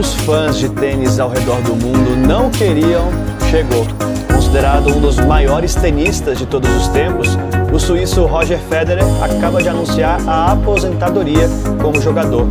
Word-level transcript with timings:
muitos 0.00 0.14
fãs 0.24 0.56
de 0.56 0.66
tênis 0.70 1.20
ao 1.20 1.28
redor 1.28 1.60
do 1.60 1.76
mundo 1.76 2.16
não 2.26 2.50
queriam 2.50 3.10
chegou. 3.50 3.86
Considerado 4.34 4.88
um 4.96 4.98
dos 4.98 5.18
maiores 5.18 5.74
tenistas 5.74 6.38
de 6.38 6.46
todos 6.46 6.74
os 6.74 6.88
tempos, 6.88 7.28
o 7.70 7.78
suíço 7.78 8.24
Roger 8.24 8.58
Federer 8.60 9.04
acaba 9.22 9.62
de 9.62 9.68
anunciar 9.68 10.18
a 10.26 10.52
aposentadoria 10.52 11.46
como 11.82 12.00
jogador. 12.00 12.48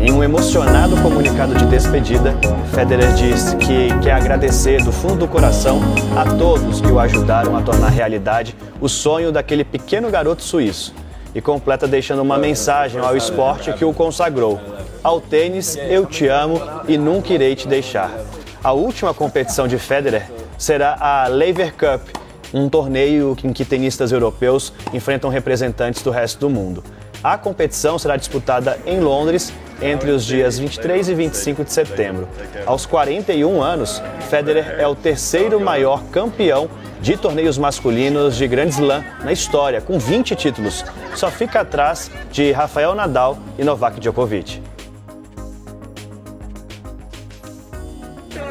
Em 0.00 0.10
um 0.10 0.24
emocionado 0.24 0.96
comunicado 1.02 1.54
de 1.54 1.66
despedida, 1.66 2.34
Federer 2.72 3.12
disse 3.12 3.54
que 3.56 3.88
quer 4.00 4.12
agradecer 4.12 4.82
do 4.82 4.90
fundo 4.90 5.16
do 5.16 5.28
coração 5.28 5.82
a 6.16 6.24
todos 6.24 6.80
que 6.80 6.90
o 6.90 6.98
ajudaram 6.98 7.58
a 7.58 7.60
tornar 7.60 7.90
realidade 7.90 8.56
o 8.80 8.88
sonho 8.88 9.30
daquele 9.30 9.64
pequeno 9.64 10.10
garoto 10.10 10.42
suíço. 10.42 10.94
E 11.34 11.42
completa 11.42 11.86
deixando 11.86 12.22
uma 12.22 12.38
mensagem 12.38 12.98
ao 13.02 13.14
esporte 13.14 13.70
que 13.74 13.84
o 13.84 13.92
consagrou 13.92 14.75
ao 15.06 15.20
tênis, 15.20 15.76
eu 15.76 16.04
te 16.04 16.26
amo 16.26 16.60
e 16.88 16.98
nunca 16.98 17.32
irei 17.32 17.54
te 17.54 17.68
deixar. 17.68 18.10
A 18.62 18.72
última 18.72 19.14
competição 19.14 19.68
de 19.68 19.78
Federer 19.78 20.28
será 20.58 20.96
a 20.98 21.28
Lever 21.28 21.72
Cup, 21.74 22.08
um 22.52 22.68
torneio 22.68 23.36
em 23.44 23.52
que 23.52 23.64
tenistas 23.64 24.10
europeus 24.10 24.72
enfrentam 24.92 25.30
representantes 25.30 26.02
do 26.02 26.10
resto 26.10 26.40
do 26.40 26.50
mundo. 26.50 26.82
A 27.22 27.38
competição 27.38 28.00
será 28.00 28.16
disputada 28.16 28.80
em 28.84 28.98
Londres 28.98 29.52
entre 29.80 30.10
os 30.10 30.24
dias 30.24 30.58
23 30.58 31.08
e 31.08 31.14
25 31.14 31.62
de 31.62 31.72
setembro. 31.72 32.28
Aos 32.66 32.84
41 32.84 33.62
anos, 33.62 34.02
Federer 34.28 34.74
é 34.76 34.88
o 34.88 34.96
terceiro 34.96 35.60
maior 35.60 36.02
campeão 36.10 36.68
de 37.00 37.16
torneios 37.16 37.56
masculinos 37.56 38.34
de 38.34 38.48
Grand 38.48 38.70
Slam 38.70 39.04
na 39.22 39.32
história, 39.32 39.80
com 39.80 40.00
20 40.00 40.34
títulos. 40.34 40.84
Só 41.14 41.30
fica 41.30 41.60
atrás 41.60 42.10
de 42.32 42.50
Rafael 42.50 42.92
Nadal 42.92 43.38
e 43.56 43.62
Novak 43.62 44.00
Djokovic. 44.00 44.60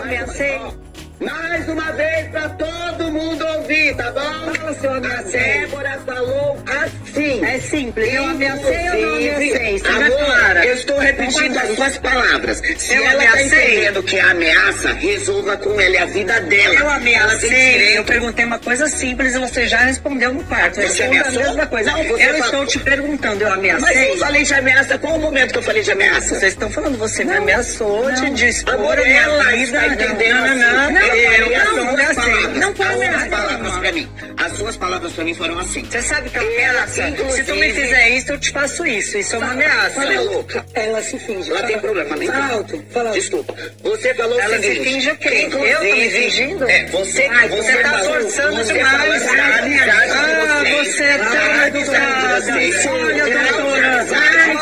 convencer 0.05 0.84
mais 1.25 1.67
uma 1.69 1.91
vez 1.93 2.27
pra 2.29 2.49
todo 2.49 3.11
mundo 3.11 3.45
ouvir, 3.57 3.95
tá 3.95 4.11
bom? 4.11 4.53
Fala, 4.53 4.73
seu 4.75 4.91
A 4.93 4.99
Débora 4.99 5.99
falou 6.05 6.57
assim. 6.67 7.43
É 7.45 7.59
simples. 7.59 8.13
Eu 8.13 8.23
ameacei? 8.25 9.51
Seja 9.51 9.89
Amor, 9.89 10.17
clara. 10.25 10.65
eu 10.65 10.73
estou 10.75 10.99
repetindo 10.99 11.57
as 11.57 11.75
suas 11.75 11.97
palavras. 11.97 12.61
Se 12.77 12.93
Eu 12.93 13.03
ela 13.05 13.23
tá 13.23 13.29
ameacei. 13.31 13.45
entendendo 13.75 14.03
que 14.03 14.15
é 14.17 14.21
ameaça, 14.21 14.93
resolva 14.93 15.57
com 15.57 15.79
ela, 15.79 15.95
é 15.95 15.99
a 15.99 16.05
vida 16.05 16.39
dela. 16.41 16.75
Eu 16.75 16.89
ameacei, 16.89 17.97
eu 17.97 18.03
perguntei 18.03 18.45
uma 18.45 18.59
coisa 18.59 18.87
simples 18.87 19.33
e 19.35 19.39
você 19.39 19.67
já 19.67 19.79
respondeu 19.79 20.33
no 20.33 20.43
quarto. 20.43 20.81
Você 20.81 21.03
a 21.03 21.07
ameaçou? 21.07 21.43
mesma 21.43 21.65
coisa. 21.67 21.91
Não, 21.91 22.03
você 22.03 22.29
eu 22.29 22.37
estou 22.37 22.65
te 22.65 22.79
perguntando, 22.79 23.41
eu 23.43 23.49
Mas 23.49 23.57
ameacei? 23.59 24.11
eu 24.11 24.17
falei 24.17 24.43
de 24.43 24.53
ameaça. 24.53 24.97
Qual 24.97 25.15
o 25.15 25.19
momento 25.19 25.51
que 25.53 25.57
eu 25.59 25.63
falei 25.63 25.81
de 25.83 25.91
ameaça? 25.91 26.35
Vocês 26.35 26.53
estão 26.53 26.69
falando, 26.69 26.97
você 26.97 27.23
me 27.23 27.35
ameaçou 27.35 28.11
de 28.11 28.29
dispor 28.31 28.73
Amor, 28.75 28.99
a 28.99 29.03
minha 29.03 29.21
ela 29.21 29.55
está 29.55 29.87
entendendo 29.87 30.35
Não, 30.35 30.45
assim. 30.45 30.59
não, 30.59 30.91
não, 30.91 31.14
eu, 31.19 31.51
eu 31.51 31.65
não 31.65 31.75
suas 31.75 31.87
ameacei. 31.89 32.15
palavras, 32.15 32.57
Não 32.59 32.75
foi 32.75 33.05
as 33.05 33.27
palavras 33.27 33.77
pra 33.77 33.91
mim. 33.91 34.09
As 34.37 34.51
suas 34.53 34.77
palavras 34.77 35.13
pra 35.13 35.23
mim 35.23 35.33
foram 35.33 35.59
assim. 35.59 35.83
Você 35.85 36.01
sabe 36.01 36.29
que 36.29 36.37
Ela, 36.37 36.45
ameaça, 36.83 37.03
se 37.31 37.43
tu 37.43 37.55
me 37.55 37.73
fizer 37.73 38.09
isso, 38.09 38.31
eu 38.31 38.39
te 38.39 38.51
faço 38.51 38.85
isso. 38.85 39.17
Isso 39.17 39.35
é 39.35 39.39
uma 39.39 39.51
ameaça. 39.51 39.89
Fala 39.91 40.21
louca. 40.21 40.65
Ela 40.73 41.01
se 41.01 41.17
finge. 41.19 41.49
Ela 41.51 41.63
tem 41.63 41.79
problema 41.79 42.15
mental. 42.17 42.35
Fala 42.41 42.53
alto, 42.53 42.83
fala 42.91 43.09
alto. 43.09 43.19
Desculpa. 43.19 43.55
Você 43.83 44.13
falou 44.13 44.39
Ela 44.39 44.55
o 44.57 44.61
se 44.61 44.63
seguinte. 44.67 44.83
finge 44.93 45.09
o 45.11 45.15
quê? 45.17 45.49
Eu 45.51 45.77
tô 45.79 45.83
me 45.95 46.09
fingindo? 46.09 46.69
É, 46.69 46.85
você, 46.87 47.27
Ai, 47.31 47.47
você 47.49 47.75
tá 47.77 47.89
falou- 47.91 48.05
forçando 48.21 48.55
você 48.57 48.73
demais. 48.73 48.97
falou 48.97 49.13
assim, 49.15 49.35
a 49.39 49.57
amizade 49.59 50.05
de 50.05 50.17
Ah, 50.17 50.63
vocês. 50.65 50.87
você 50.87 51.03
é 51.03 51.71
vocês. 51.71 52.85
Olha, 52.87 53.23
doutora. 53.25 54.05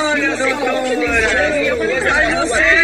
Olha, 0.04 0.38
doutora. 0.38 0.74
Olha, 2.14 2.46
você 2.46 2.83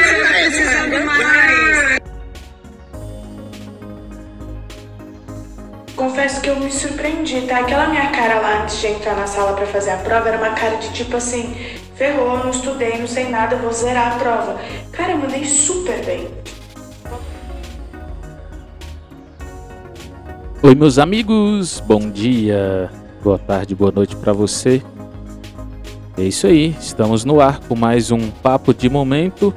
Confesso 6.00 6.40
que 6.40 6.50
eu 6.50 6.58
me 6.58 6.72
surpreendi, 6.72 7.42
tá? 7.42 7.60
Aquela 7.60 7.90
minha 7.90 8.10
cara 8.12 8.40
lá 8.40 8.64
antes 8.64 8.80
de 8.80 8.88
entrar 8.88 9.18
na 9.18 9.28
sala 9.28 9.52
pra 9.52 9.66
fazer 9.66 9.90
a 9.90 9.98
prova 9.98 10.30
era 10.30 10.38
uma 10.38 10.52
cara 10.52 10.78
de 10.78 10.94
tipo 10.94 11.18
assim: 11.18 11.54
ferrou, 11.96 12.38
não 12.38 12.52
estudei, 12.52 12.98
não 12.98 13.06
sei 13.06 13.28
nada, 13.28 13.58
vou 13.58 13.74
zerar 13.74 14.14
a 14.14 14.16
prova. 14.18 14.58
Cara, 14.94 15.12
eu 15.12 15.18
mandei 15.18 15.44
super 15.44 16.02
bem. 16.06 16.30
Oi, 20.64 20.74
meus 20.74 20.98
amigos, 20.98 21.82
bom 21.82 22.10
dia, 22.10 22.90
boa 23.22 23.38
tarde, 23.38 23.76
boa 23.76 23.92
noite 23.92 24.16
para 24.16 24.32
você. 24.32 24.82
É 26.18 26.22
isso 26.22 26.48
aí, 26.48 26.78
estamos 26.80 27.26
no 27.26 27.42
ar 27.42 27.60
com 27.60 27.76
mais 27.76 28.10
um 28.10 28.32
Papo 28.32 28.74
de 28.74 28.90
Momento, 28.90 29.54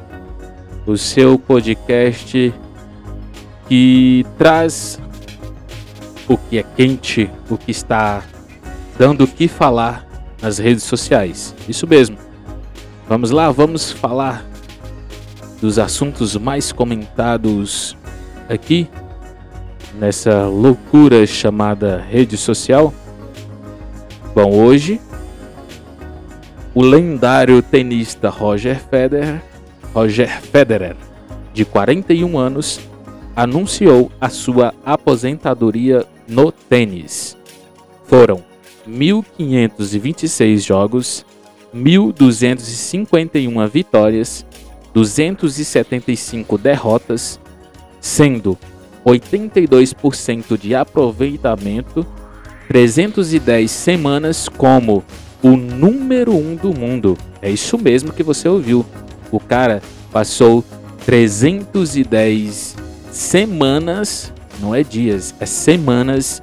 o 0.88 0.96
seu 0.96 1.38
podcast 1.38 2.52
que 3.68 4.26
traz 4.36 5.00
o 6.32 6.38
que 6.38 6.58
é 6.58 6.62
quente, 6.62 7.30
o 7.50 7.56
que 7.56 7.70
está 7.70 8.22
dando 8.98 9.24
o 9.24 9.28
que 9.28 9.48
falar 9.48 10.06
nas 10.40 10.58
redes 10.58 10.84
sociais. 10.84 11.54
Isso 11.68 11.86
mesmo. 11.86 12.16
Vamos 13.08 13.30
lá, 13.30 13.50
vamos 13.50 13.92
falar 13.92 14.44
dos 15.60 15.78
assuntos 15.78 16.36
mais 16.36 16.72
comentados 16.72 17.96
aqui 18.48 18.88
nessa 19.98 20.46
loucura 20.46 21.26
chamada 21.26 21.98
rede 21.98 22.36
social? 22.36 22.92
Bom, 24.34 24.50
hoje 24.54 25.00
o 26.74 26.82
lendário 26.82 27.60
tenista 27.60 28.30
Roger 28.30 28.80
Federer, 28.80 29.42
Roger 29.92 30.40
Federer, 30.40 30.96
de 31.52 31.64
41 31.66 32.38
anos, 32.38 32.80
anunciou 33.36 34.10
a 34.20 34.28
sua 34.30 34.72
aposentadoria 34.84 36.06
no 36.26 36.50
tênis. 36.52 37.36
Foram 38.06 38.42
1526 38.86 40.64
jogos, 40.64 41.24
1251 41.72 43.66
vitórias, 43.68 44.44
275 44.92 46.58
derrotas, 46.58 47.40
sendo 48.00 48.58
82% 49.04 50.58
de 50.58 50.74
aproveitamento, 50.74 52.06
310 52.68 53.70
semanas 53.70 54.48
como 54.48 55.04
o 55.42 55.56
número 55.56 56.32
1 56.32 56.36
um 56.36 56.56
do 56.56 56.72
mundo. 56.72 57.18
É 57.40 57.50
isso 57.50 57.76
mesmo 57.76 58.12
que 58.12 58.22
você 58.22 58.48
ouviu. 58.48 58.86
O 59.30 59.40
cara 59.40 59.82
passou 60.12 60.64
310 61.04 62.76
semanas, 63.10 64.32
não 64.62 64.74
é 64.74 64.84
dias, 64.84 65.34
é 65.40 65.44
semanas 65.44 66.40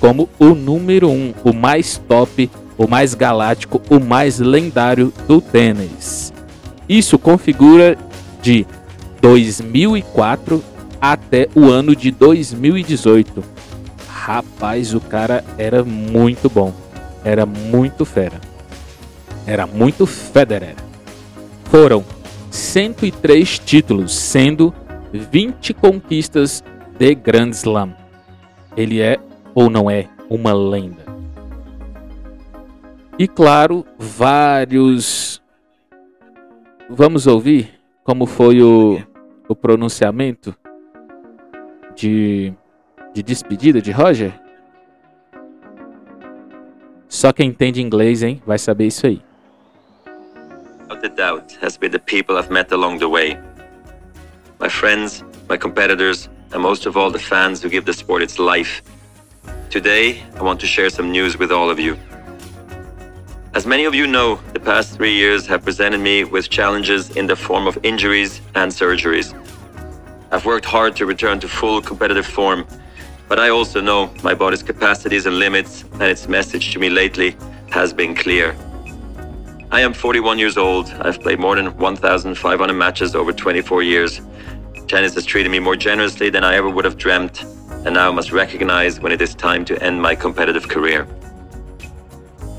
como 0.00 0.28
o 0.36 0.48
número 0.48 1.08
1, 1.08 1.12
um, 1.12 1.34
o 1.44 1.52
mais 1.52 1.96
top, 1.96 2.50
o 2.76 2.88
mais 2.88 3.14
galáctico, 3.14 3.80
o 3.88 4.00
mais 4.00 4.40
lendário 4.40 5.12
do 5.28 5.40
tênis. 5.40 6.32
Isso 6.88 7.16
configura 7.16 7.96
de 8.42 8.66
2004 9.20 10.62
até 11.00 11.48
o 11.54 11.66
ano 11.66 11.94
de 11.94 12.10
2018. 12.10 13.44
Rapaz, 14.08 14.92
o 14.92 15.00
cara 15.00 15.44
era 15.56 15.84
muito 15.84 16.50
bom. 16.50 16.74
Era 17.24 17.46
muito 17.46 18.04
fera. 18.04 18.40
Era 19.46 19.66
muito 19.66 20.04
Federer. 20.04 20.74
Foram 21.64 22.04
103 22.50 23.58
títulos, 23.60 24.12
sendo 24.12 24.74
20 25.12 25.74
conquistas 25.74 26.62
de 27.02 27.16
Grand 27.16 27.50
Slam. 27.50 27.96
Ele 28.76 29.00
é 29.00 29.18
ou 29.56 29.68
não 29.68 29.90
é 29.90 30.08
uma 30.30 30.52
lenda. 30.52 31.04
E 33.18 33.26
claro, 33.26 33.84
vários. 33.98 35.42
Vamos 36.88 37.26
ouvir 37.26 37.74
como 38.04 38.24
foi 38.24 38.62
o, 38.62 39.02
o 39.48 39.56
pronunciamento 39.56 40.54
de, 41.96 42.54
de 43.12 43.20
despedida 43.20 43.82
de 43.82 43.90
Roger? 43.90 44.32
Só 47.08 47.32
quem 47.32 47.48
entende 47.48 47.82
inglês, 47.82 48.22
hein, 48.22 48.40
vai 48.46 48.60
saber 48.60 48.86
isso 48.86 49.08
aí. 49.08 49.20
Without 50.88 51.04
a 51.04 51.08
doubt, 51.08 51.58
has 51.60 51.76
been 51.76 51.90
the 51.90 51.98
people 51.98 52.38
I've 52.38 52.52
met 52.52 52.72
along 52.72 52.98
the 52.98 53.08
way. 53.08 53.36
My 54.60 54.68
friends, 54.68 55.24
my 55.48 55.58
competitors, 55.58 56.30
and 56.52 56.62
most 56.62 56.86
of 56.86 56.96
all 56.96 57.10
the 57.10 57.18
fans 57.18 57.62
who 57.62 57.68
give 57.68 57.84
the 57.84 57.92
sport 57.92 58.22
its 58.22 58.38
life. 58.38 58.82
Today, 59.70 60.22
I 60.36 60.42
want 60.42 60.60
to 60.60 60.66
share 60.66 60.90
some 60.90 61.10
news 61.10 61.38
with 61.38 61.50
all 61.50 61.70
of 61.70 61.78
you. 61.78 61.96
As 63.54 63.66
many 63.66 63.84
of 63.84 63.94
you 63.94 64.06
know, 64.06 64.36
the 64.52 64.60
past 64.60 64.96
three 64.96 65.12
years 65.12 65.46
have 65.46 65.62
presented 65.62 65.98
me 65.98 66.24
with 66.24 66.48
challenges 66.48 67.16
in 67.16 67.26
the 67.26 67.36
form 67.36 67.66
of 67.66 67.78
injuries 67.82 68.40
and 68.54 68.72
surgeries. 68.72 69.34
I've 70.30 70.46
worked 70.46 70.64
hard 70.64 70.96
to 70.96 71.06
return 71.06 71.40
to 71.40 71.48
full 71.48 71.82
competitive 71.82 72.26
form, 72.26 72.66
but 73.28 73.38
I 73.38 73.50
also 73.50 73.80
know 73.80 74.12
my 74.22 74.34
body's 74.34 74.62
capacities 74.62 75.26
and 75.26 75.38
limits, 75.38 75.84
and 75.92 76.02
its 76.02 76.28
message 76.28 76.72
to 76.72 76.78
me 76.78 76.88
lately 76.88 77.36
has 77.70 77.92
been 77.92 78.14
clear. 78.14 78.56
I 79.70 79.80
am 79.80 79.94
41 79.94 80.38
years 80.38 80.58
old. 80.58 80.90
I've 81.00 81.18
played 81.20 81.38
more 81.38 81.56
than 81.56 81.76
1,500 81.78 82.74
matches 82.74 83.14
over 83.14 83.32
24 83.32 83.82
years. 83.82 84.20
Tennis 84.92 85.14
has 85.14 85.24
treated 85.24 85.48
me 85.48 85.58
more 85.58 85.74
generously 85.74 86.28
than 86.28 86.44
I 86.44 86.54
ever 86.54 86.68
would 86.68 86.84
have 86.84 86.98
dreamt, 86.98 87.44
and 87.86 87.94
now 87.94 88.10
I 88.10 88.12
must 88.12 88.30
recognize 88.30 89.00
when 89.00 89.10
it 89.10 89.22
is 89.22 89.34
time 89.34 89.64
to 89.64 89.82
end 89.82 90.02
my 90.02 90.14
competitive 90.14 90.68
career. 90.68 91.08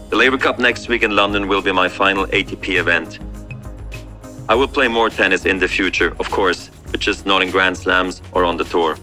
The 0.09 0.15
Labour 0.15 0.39
Cup 0.39 0.57
next 0.57 0.88
week 0.88 1.03
in 1.03 1.15
London 1.15 1.47
will 1.47 1.62
be 1.62 1.71
my 1.71 1.88
final 1.88 2.25
ATP 2.25 2.80
event. 2.80 3.19
I 4.50 4.56
will 4.56 4.68
play 4.68 4.88
more 4.88 5.12
tennis 5.12 5.45
in 5.45 5.59
the 5.59 5.68
future, 5.68 6.15
of 6.19 6.31
course, 6.31 6.71
but 6.89 7.00
just 7.00 7.27
not 7.27 7.44
in 7.44 7.51
Grand 7.51 7.77
Slams 7.77 8.24
or 8.31 8.45
on 8.45 8.57
the 8.57 8.63
tour. 8.63 8.97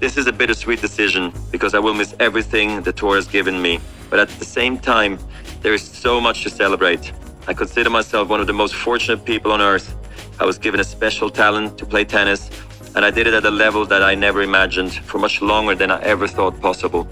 This 0.00 0.16
is 0.16 0.26
a 0.26 0.32
bittersweet 0.32 0.80
decision 0.80 1.32
because 1.52 1.74
I 1.74 1.78
will 1.78 1.94
miss 1.94 2.16
everything 2.18 2.82
the 2.82 2.92
tour 2.92 3.14
has 3.14 3.28
given 3.28 3.62
me, 3.62 3.78
but 4.10 4.18
at 4.18 4.28
the 4.30 4.44
same 4.44 4.78
time, 4.80 5.16
there 5.62 5.74
is 5.74 5.88
so 5.88 6.20
much 6.20 6.42
to 6.42 6.50
celebrate. 6.50 7.12
I 7.46 7.54
consider 7.54 7.88
myself 7.88 8.28
one 8.28 8.40
of 8.40 8.48
the 8.48 8.52
most 8.52 8.74
fortunate 8.74 9.24
people 9.24 9.52
on 9.52 9.60
earth. 9.60 9.94
I 10.40 10.46
was 10.46 10.56
given 10.56 10.80
a 10.80 10.84
special 10.84 11.28
talent 11.28 11.76
to 11.76 11.84
play 11.84 12.02
tennis, 12.02 12.48
and 12.96 13.04
I 13.04 13.10
did 13.10 13.26
it 13.26 13.34
at 13.34 13.44
a 13.44 13.50
level 13.50 13.84
that 13.84 14.02
I 14.02 14.14
never 14.14 14.40
imagined 14.40 14.94
for 14.94 15.18
much 15.18 15.42
longer 15.42 15.74
than 15.74 15.90
I 15.90 16.00
ever 16.00 16.26
thought 16.26 16.58
possible. 16.62 17.06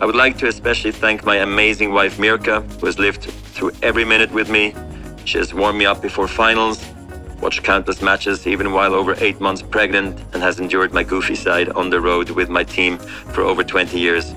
I 0.00 0.06
would 0.06 0.14
like 0.14 0.38
to 0.38 0.46
especially 0.46 0.92
thank 0.92 1.24
my 1.24 1.38
amazing 1.38 1.92
wife 1.92 2.16
Mirka, 2.16 2.62
who 2.78 2.86
has 2.86 3.00
lived 3.00 3.24
through 3.54 3.72
every 3.82 4.04
minute 4.04 4.30
with 4.30 4.48
me. 4.48 4.72
She 5.24 5.38
has 5.38 5.52
warmed 5.52 5.76
me 5.76 5.84
up 5.84 6.00
before 6.00 6.28
finals, 6.28 6.78
watched 7.40 7.64
countless 7.64 8.00
matches 8.00 8.46
even 8.46 8.72
while 8.72 8.94
over 8.94 9.16
eight 9.18 9.40
months 9.40 9.62
pregnant, 9.62 10.20
and 10.32 10.40
has 10.44 10.60
endured 10.60 10.92
my 10.92 11.02
goofy 11.02 11.34
side 11.34 11.70
on 11.70 11.90
the 11.90 12.00
road 12.00 12.30
with 12.30 12.48
my 12.48 12.62
team 12.62 12.98
for 13.34 13.42
over 13.42 13.64
20 13.64 13.98
years. 13.98 14.32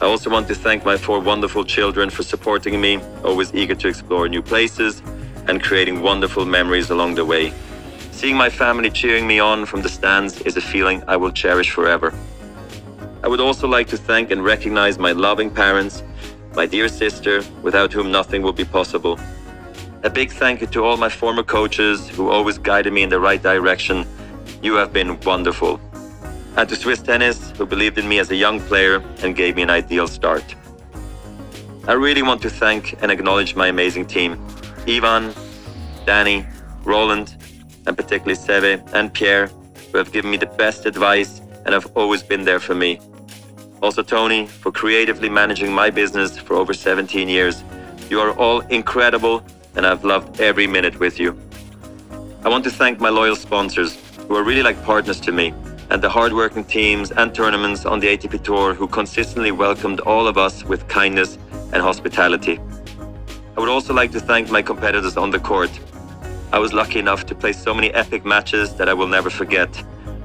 I 0.00 0.04
also 0.04 0.30
want 0.30 0.46
to 0.46 0.54
thank 0.54 0.84
my 0.84 0.96
four 0.96 1.18
wonderful 1.18 1.64
children 1.64 2.08
for 2.08 2.22
supporting 2.22 2.80
me, 2.80 3.00
always 3.24 3.52
eager 3.52 3.74
to 3.74 3.88
explore 3.88 4.28
new 4.28 4.42
places 4.42 5.02
and 5.48 5.62
creating 5.62 6.00
wonderful 6.00 6.44
memories 6.44 6.90
along 6.90 7.14
the 7.14 7.24
way. 7.24 7.52
Seeing 8.12 8.36
my 8.36 8.50
family 8.50 8.90
cheering 8.90 9.26
me 9.26 9.38
on 9.38 9.66
from 9.66 9.82
the 9.82 9.88
stands 9.88 10.40
is 10.42 10.56
a 10.56 10.60
feeling 10.60 11.02
I 11.06 11.16
will 11.16 11.30
cherish 11.30 11.70
forever. 11.70 12.14
I 13.22 13.28
would 13.28 13.40
also 13.40 13.66
like 13.68 13.88
to 13.88 13.96
thank 13.96 14.30
and 14.30 14.44
recognize 14.44 14.98
my 14.98 15.12
loving 15.12 15.50
parents, 15.50 16.02
my 16.54 16.66
dear 16.66 16.88
sister, 16.88 17.42
without 17.62 17.92
whom 17.92 18.10
nothing 18.10 18.42
would 18.42 18.56
be 18.56 18.64
possible. 18.64 19.18
A 20.02 20.10
big 20.10 20.30
thank 20.30 20.60
you 20.60 20.66
to 20.68 20.84
all 20.84 20.96
my 20.96 21.08
former 21.08 21.42
coaches 21.42 22.08
who 22.08 22.30
always 22.30 22.58
guided 22.58 22.92
me 22.92 23.02
in 23.02 23.08
the 23.08 23.20
right 23.20 23.42
direction. 23.42 24.06
You 24.62 24.74
have 24.74 24.92
been 24.92 25.18
wonderful 25.20 25.80
and 26.56 26.68
to 26.70 26.76
Swiss 26.76 27.02
Tennis, 27.02 27.50
who 27.50 27.66
believed 27.66 27.98
in 27.98 28.08
me 28.08 28.18
as 28.18 28.30
a 28.30 28.36
young 28.36 28.60
player 28.60 29.02
and 29.22 29.36
gave 29.36 29.56
me 29.56 29.62
an 29.62 29.70
ideal 29.70 30.08
start. 30.08 30.54
I 31.86 31.92
really 31.92 32.22
want 32.22 32.40
to 32.42 32.50
thank 32.50 33.00
and 33.02 33.12
acknowledge 33.12 33.54
my 33.54 33.68
amazing 33.68 34.06
team 34.06 34.44
Ivan, 34.88 35.34
Danny, 36.04 36.46
Roland, 36.84 37.36
and 37.86 37.96
particularly 37.96 38.36
Seve 38.36 38.82
and 38.92 39.12
Pierre, 39.12 39.48
who 39.90 39.98
have 39.98 40.12
given 40.12 40.30
me 40.30 40.36
the 40.36 40.46
best 40.46 40.86
advice 40.86 41.40
and 41.64 41.74
have 41.74 41.90
always 41.96 42.22
been 42.22 42.44
there 42.44 42.60
for 42.60 42.74
me. 42.74 43.00
Also, 43.82 44.02
Tony, 44.02 44.46
for 44.46 44.72
creatively 44.72 45.28
managing 45.28 45.72
my 45.72 45.90
business 45.90 46.38
for 46.38 46.54
over 46.54 46.72
17 46.72 47.28
years. 47.28 47.62
You 48.08 48.20
are 48.20 48.32
all 48.38 48.60
incredible, 48.60 49.44
and 49.74 49.86
I've 49.86 50.04
loved 50.04 50.40
every 50.40 50.66
minute 50.66 50.98
with 51.00 51.18
you. 51.18 51.38
I 52.44 52.48
want 52.48 52.64
to 52.64 52.70
thank 52.70 53.00
my 53.00 53.08
loyal 53.08 53.36
sponsors, 53.36 53.98
who 54.28 54.36
are 54.36 54.42
really 54.42 54.62
like 54.62 54.82
partners 54.84 55.20
to 55.20 55.32
me 55.32 55.52
and 55.90 56.02
the 56.02 56.08
hardworking 56.08 56.64
teams 56.64 57.12
and 57.12 57.34
tournaments 57.34 57.84
on 57.84 58.00
the 58.00 58.08
ATP 58.08 58.42
Tour 58.42 58.74
who 58.74 58.88
consistently 58.88 59.52
welcomed 59.52 60.00
all 60.00 60.26
of 60.26 60.36
us 60.36 60.64
with 60.64 60.86
kindness 60.88 61.38
and 61.72 61.82
hospitality. 61.82 62.58
I 63.56 63.60
would 63.60 63.70
also 63.70 63.94
like 63.94 64.12
to 64.12 64.20
thank 64.20 64.50
my 64.50 64.60
competitors 64.60 65.16
on 65.16 65.30
the 65.30 65.38
court. 65.38 65.70
I 66.52 66.58
was 66.58 66.74
lucky 66.74 66.98
enough 66.98 67.24
to 67.24 67.34
play 67.34 67.52
so 67.54 67.72
many 67.72 67.90
epic 67.94 68.22
matches 68.26 68.74
that 68.74 68.86
I 68.86 68.92
will 68.92 69.08
never 69.08 69.30
forget. 69.30 69.82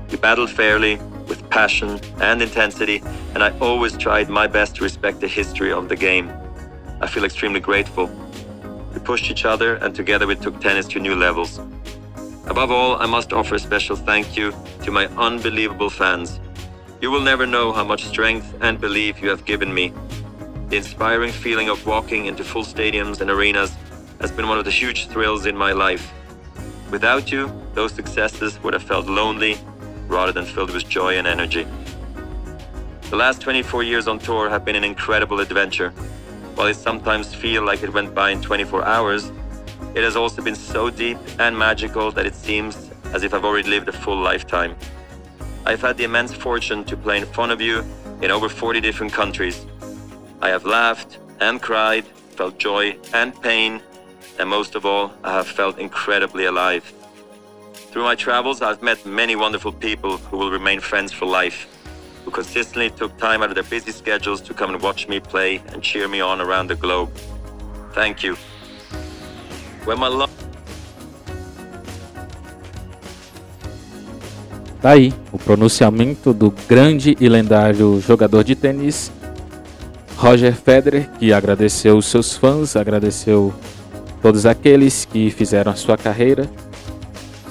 We 0.09 0.17
battled 0.17 0.49
fairly, 0.49 0.97
with 1.27 1.49
passion 1.49 1.97
and 2.19 2.41
intensity, 2.41 3.01
and 3.33 3.41
I 3.41 3.57
always 3.59 3.95
tried 3.95 4.27
my 4.27 4.47
best 4.47 4.75
to 4.75 4.83
respect 4.83 5.21
the 5.21 5.29
history 5.29 5.71
of 5.71 5.87
the 5.87 5.95
game. 5.95 6.29
I 6.99 7.07
feel 7.07 7.23
extremely 7.23 7.61
grateful. 7.61 8.07
We 8.93 8.99
pushed 8.99 9.31
each 9.31 9.45
other, 9.45 9.75
and 9.75 9.95
together 9.95 10.27
we 10.27 10.35
took 10.35 10.59
tennis 10.59 10.87
to 10.89 10.99
new 10.99 11.15
levels. 11.15 11.57
Above 12.47 12.69
all, 12.69 12.97
I 12.97 13.05
must 13.05 13.31
offer 13.31 13.55
a 13.55 13.59
special 13.59 13.95
thank 13.95 14.35
you 14.35 14.53
to 14.83 14.91
my 14.91 15.05
unbelievable 15.15 15.89
fans. 15.89 16.41
You 16.99 17.11
will 17.11 17.21
never 17.21 17.47
know 17.47 17.71
how 17.71 17.85
much 17.85 18.03
strength 18.03 18.53
and 18.59 18.77
belief 18.77 19.21
you 19.21 19.29
have 19.29 19.45
given 19.45 19.73
me. 19.73 19.93
The 20.71 20.77
inspiring 20.77 21.33
feeling 21.33 21.67
of 21.67 21.85
walking 21.85 22.27
into 22.27 22.45
full 22.45 22.63
stadiums 22.63 23.19
and 23.19 23.29
arenas 23.29 23.75
has 24.21 24.31
been 24.31 24.47
one 24.47 24.57
of 24.57 24.63
the 24.63 24.71
huge 24.71 25.07
thrills 25.07 25.45
in 25.45 25.57
my 25.57 25.73
life. 25.73 26.13
Without 26.89 27.29
you, 27.29 27.51
those 27.73 27.91
successes 27.91 28.57
would 28.63 28.71
have 28.71 28.81
felt 28.81 29.05
lonely 29.05 29.57
rather 30.07 30.31
than 30.31 30.45
filled 30.45 30.71
with 30.71 30.87
joy 30.87 31.17
and 31.17 31.27
energy. 31.27 31.67
The 33.09 33.17
last 33.17 33.41
24 33.41 33.83
years 33.83 34.07
on 34.07 34.17
tour 34.17 34.49
have 34.49 34.63
been 34.63 34.77
an 34.77 34.85
incredible 34.85 35.41
adventure. 35.41 35.89
While 36.55 36.67
it 36.67 36.77
sometimes 36.77 37.35
feels 37.35 37.65
like 37.65 37.83
it 37.83 37.91
went 37.91 38.15
by 38.15 38.29
in 38.29 38.41
24 38.41 38.85
hours, 38.85 39.29
it 39.93 40.05
has 40.05 40.15
also 40.15 40.41
been 40.41 40.55
so 40.55 40.89
deep 40.89 41.17
and 41.37 41.57
magical 41.59 42.13
that 42.13 42.25
it 42.25 42.33
seems 42.33 42.91
as 43.13 43.23
if 43.25 43.33
I've 43.33 43.43
already 43.43 43.67
lived 43.67 43.89
a 43.89 43.91
full 43.91 44.21
lifetime. 44.21 44.77
I've 45.65 45.81
had 45.81 45.97
the 45.97 46.05
immense 46.05 46.33
fortune 46.33 46.85
to 46.85 46.95
play 46.95 47.17
in 47.17 47.25
front 47.25 47.51
of 47.51 47.59
you 47.59 47.83
in 48.21 48.31
over 48.31 48.47
40 48.47 48.79
different 48.79 49.11
countries. 49.11 49.65
I 50.41 50.49
have 50.49 50.65
laughed 50.65 51.19
and 51.39 51.61
cried, 51.61 52.03
felt 52.35 52.57
joy 52.57 52.97
and 53.13 53.39
pain, 53.43 53.79
and 54.39 54.49
most 54.49 54.73
of 54.73 54.87
all, 54.87 55.11
I 55.23 55.33
have 55.33 55.47
felt 55.47 55.77
incredibly 55.77 56.45
alive. 56.45 56.91
Through 57.91 58.05
my 58.05 58.15
travels, 58.15 58.61
I've 58.63 58.81
met 58.81 59.05
many 59.05 59.35
wonderful 59.35 59.71
people 59.71 60.17
who 60.17 60.37
will 60.37 60.49
remain 60.49 60.79
friends 60.79 61.11
for 61.11 61.27
life, 61.27 61.67
who 62.25 62.31
consistently 62.31 62.89
took 62.89 63.15
time 63.19 63.43
out 63.43 63.49
of 63.49 63.55
their 63.55 63.69
busy 63.69 63.91
schedules 63.91 64.41
to 64.41 64.53
come 64.55 64.73
and 64.73 64.81
watch 64.81 65.07
me 65.07 65.19
play 65.19 65.61
and 65.73 65.83
cheer 65.83 66.07
me 66.07 66.21
on 66.21 66.41
around 66.41 66.67
the 66.67 66.75
globe. 66.75 67.11
Thank 67.93 68.23
you. 68.23 68.35
When 69.85 69.99
my 69.99 70.07
love 70.07 70.31
aí 74.83 75.13
o 75.31 75.37
pronunciamento 75.37 76.33
do 76.33 76.51
grande 76.67 77.15
e 77.19 77.29
lendário 77.29 78.01
jogador 78.01 78.43
de 78.43 78.55
tênis 78.55 79.11
Roger 80.21 80.53
Federer, 80.53 81.09
que 81.17 81.33
agradeceu 81.33 81.97
os 81.97 82.05
seus 82.05 82.37
fãs, 82.37 82.75
agradeceu 82.75 83.51
todos 84.21 84.45
aqueles 84.45 85.03
que 85.03 85.31
fizeram 85.31 85.71
a 85.71 85.75
sua 85.75 85.97
carreira. 85.97 86.47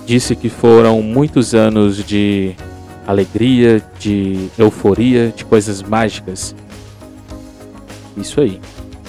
Disse 0.06 0.36
que 0.36 0.48
foram 0.48 1.02
muitos 1.02 1.52
anos 1.52 1.96
de 1.96 2.54
alegria, 3.04 3.82
de 3.98 4.48
euforia, 4.56 5.32
de 5.34 5.44
coisas 5.44 5.82
mágicas. 5.82 6.54
Isso 8.16 8.40
aí. 8.40 8.60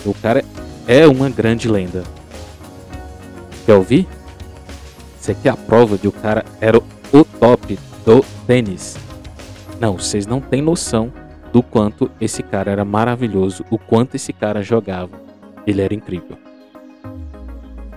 O 0.03 0.15
cara 0.15 0.43
é 0.87 1.05
uma 1.05 1.29
grande 1.29 1.69
lenda. 1.69 2.01
Quer 3.63 3.75
ouvir? 3.75 4.07
Isso 5.21 5.29
aqui 5.29 5.47
é 5.47 5.51
a 5.51 5.55
prova 5.55 5.99
de 5.99 6.07
o 6.07 6.11
cara 6.11 6.43
era 6.59 6.79
o 6.79 7.23
top 7.39 7.77
do 8.03 8.25
tênis. 8.47 8.97
Não, 9.79 9.99
vocês 9.99 10.25
não 10.25 10.41
têm 10.41 10.63
noção 10.63 11.13
do 11.51 11.61
quanto 11.61 12.09
esse 12.19 12.41
cara 12.41 12.71
era 12.71 12.85
maravilhoso, 12.85 13.65
o 13.69 13.77
quanto 13.77 14.15
esse 14.15 14.31
cara 14.31 14.61
jogava. 14.61 15.19
Ele 15.67 15.81
era 15.81 15.93
incrível. 15.93 16.37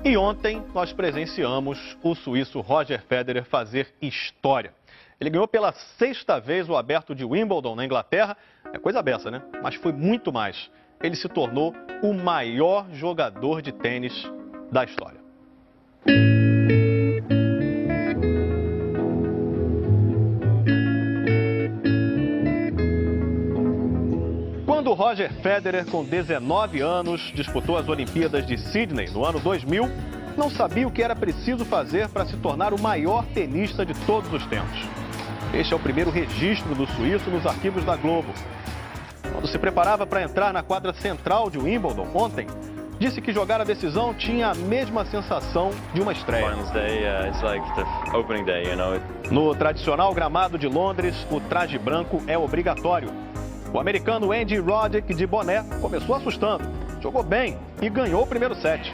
E 0.05 0.17
ontem 0.17 0.63
nós 0.75 0.93
presenciamos 0.93 1.97
o 2.03 2.15
suíço 2.15 2.61
Roger 2.61 3.01
Federer 3.03 3.45
fazer 3.45 3.89
história. 4.03 4.75
Ele 5.19 5.31
ganhou 5.31 5.49
pela 5.49 5.73
sexta 5.73 6.39
vez 6.39 6.69
o 6.69 6.77
aberto 6.77 7.15
de 7.15 7.25
Wimbledon 7.25 7.75
na 7.75 7.85
Inglaterra. 7.85 8.37
É 8.73 8.79
coisa 8.79 9.01
beça, 9.01 9.31
né? 9.31 9.41
Mas 9.63 9.77
foi 9.77 9.93
muito 9.93 10.31
mais. 10.33 10.71
Ele 11.03 11.17
se 11.17 11.29
tornou 11.29 11.75
o 12.03 12.13
maior 12.13 12.87
jogador 12.93 13.63
de 13.63 13.73
tênis 13.73 14.31
da 14.71 14.85
história. 14.85 15.21
Quando 24.85 24.99
Roger 24.99 25.33
Federer, 25.41 25.87
com 25.87 26.05
19 26.05 26.83
anos, 26.83 27.33
disputou 27.35 27.79
as 27.79 27.89
Olimpíadas 27.89 28.47
de 28.47 28.59
Sydney 28.59 29.09
no 29.09 29.25
ano 29.25 29.41
2000, 29.41 29.91
não 30.37 30.51
sabia 30.51 30.87
o 30.87 30.91
que 30.91 31.03
era 31.03 31.17
preciso 31.17 31.65
fazer 31.65 32.07
para 32.11 32.27
se 32.27 32.37
tornar 32.37 32.75
o 32.75 32.79
maior 32.79 33.25
tenista 33.33 33.87
de 33.87 33.95
todos 34.05 34.31
os 34.31 34.45
tempos. 34.45 34.79
Este 35.55 35.73
é 35.73 35.77
o 35.77 35.81
primeiro 35.81 36.11
registro 36.11 36.75
do 36.75 36.87
suíço 36.87 37.31
nos 37.31 37.47
arquivos 37.47 37.83
da 37.83 37.97
Globo. 37.97 38.29
Quando 39.33 39.49
se 39.49 39.59
preparava 39.59 40.07
para 40.07 40.23
entrar 40.23 40.53
na 40.53 40.63
quadra 40.63 40.93
central 40.93 41.49
de 41.49 41.57
Wimbledon 41.57 42.07
ontem, 42.15 42.47
disse 42.99 43.23
que 43.23 43.33
jogar 43.33 43.63
a 43.63 43.65
decisão 43.65 44.13
tinha 44.13 44.49
a 44.49 44.55
mesma 44.55 45.07
sensação 45.07 45.71
de 45.95 46.03
uma 46.03 46.13
estreia. 46.13 46.45
No 49.31 49.55
tradicional 49.55 50.13
gramado 50.13 50.59
de 50.59 50.69
Londres, 50.69 51.27
o 51.31 51.41
traje 51.41 51.79
branco 51.79 52.23
é 52.27 52.37
obrigatório. 52.37 53.09
O 53.75 53.81
americano 53.81 54.31
Andy 54.31 54.57
Roddick, 54.57 55.13
de 55.13 55.27
boné, 55.27 55.65
começou 55.81 56.15
assustando. 56.15 56.65
jogou 57.03 57.25
bem 57.25 57.59
e 57.83 57.91
ganhou 57.91 58.23
o 58.23 58.27
primeiro 58.27 58.55
set. 58.55 58.93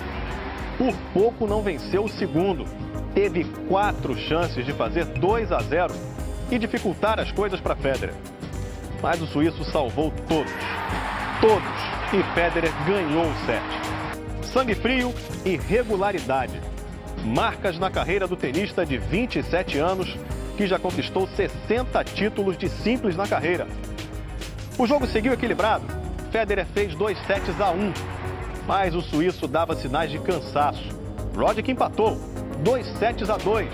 Por 0.79 0.97
pouco 1.13 1.47
não 1.47 1.61
venceu 1.61 2.05
o 2.05 2.09
segundo. 2.09 2.65
Teve 3.15 3.45
quatro 3.69 4.17
chances 4.17 4.65
de 4.65 4.73
fazer 4.73 5.05
2 5.05 5.53
a 5.53 5.59
0 5.59 5.95
e 6.51 6.59
dificultar 6.59 7.21
as 7.21 7.31
coisas 7.31 7.61
para 7.61 7.77
Federer. 7.77 8.15
Mas 9.03 9.21
o 9.21 9.27
suíço 9.27 9.63
salvou 9.65 10.11
todos. 10.27 10.51
Todos. 11.43 12.15
E 12.15 12.23
Federer 12.35 12.73
ganhou 12.87 13.27
o 13.27 13.35
set. 13.45 14.51
Sangue 14.51 14.75
frio 14.75 15.13
e 15.45 15.59
regularidade. 15.59 16.59
Marcas 17.23 17.79
na 17.79 17.91
carreira 17.91 18.27
do 18.27 18.35
tenista 18.35 18.87
de 18.87 18.97
27 18.97 19.77
anos, 19.77 20.17
que 20.57 20.67
já 20.67 20.79
conquistou 20.79 21.27
60 21.27 22.03
títulos 22.05 22.57
de 22.57 22.71
simples 22.71 23.15
na 23.15 23.29
carreira. 23.29 23.67
O 24.81 24.87
jogo 24.87 25.07
seguiu 25.07 25.35
equilibrado. 25.35 25.85
Federer 26.33 26.65
fez 26.73 26.95
dois 26.95 27.19
sets 27.27 27.61
a 27.61 27.71
um, 27.71 27.93
mas 28.67 28.95
o 28.95 29.03
suíço 29.03 29.47
dava 29.47 29.77
sinais 29.77 30.11
de 30.11 30.19
cansaço. 30.19 30.83
Roddick 31.37 31.71
empatou, 31.71 32.19
dois 32.65 32.87
sets 32.99 33.29
a 33.29 33.37
dois. 33.37 33.69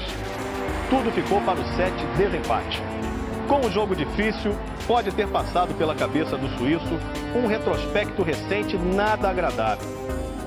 Tudo 0.91 1.13
ficou 1.13 1.41
para 1.43 1.61
o 1.61 1.77
set 1.77 1.95
desempate. 2.17 2.83
Com 3.47 3.65
o 3.65 3.71
jogo 3.71 3.95
difícil, 3.95 4.53
pode 4.85 5.13
ter 5.13 5.29
passado 5.29 5.73
pela 5.75 5.95
cabeça 5.95 6.37
do 6.37 6.49
suíço 6.59 6.99
um 7.37 7.47
retrospecto 7.47 8.25
recente 8.25 8.77
nada 8.77 9.31
agradável. 9.31 9.87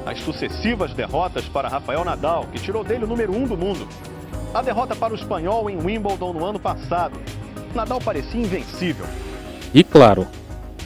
As 0.05 0.19
sucessivas 0.19 0.93
derrotas 0.93 1.45
para 1.45 1.69
Rafael 1.69 2.03
Nadal, 2.03 2.47
que 2.51 2.59
tirou 2.59 2.83
dele 2.83 3.05
o 3.05 3.07
número 3.07 3.33
um 3.33 3.47
do 3.47 3.55
mundo. 3.55 3.87
A 4.53 4.61
derrota 4.61 4.93
para 4.93 5.13
o 5.13 5.15
espanhol 5.15 5.69
em 5.69 5.77
Wimbledon 5.77 6.33
no 6.33 6.43
ano 6.43 6.59
passado. 6.59 7.17
Nadal 7.73 8.01
parecia 8.01 8.41
invencível. 8.41 9.05
E 9.73 9.85
claro, 9.85 10.27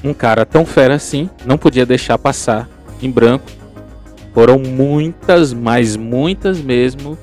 um 0.03 0.13
cara 0.13 0.45
tão 0.45 0.65
fera 0.65 0.95
assim 0.95 1.29
não 1.45 1.57
podia 1.57 1.85
deixar 1.85 2.17
passar 2.17 2.69
em 3.01 3.09
branco. 3.09 3.45
Foram 4.33 4.57
muitas, 4.59 5.53
mas 5.53 5.95
muitas 5.95 6.59
mesmo, 6.59 7.17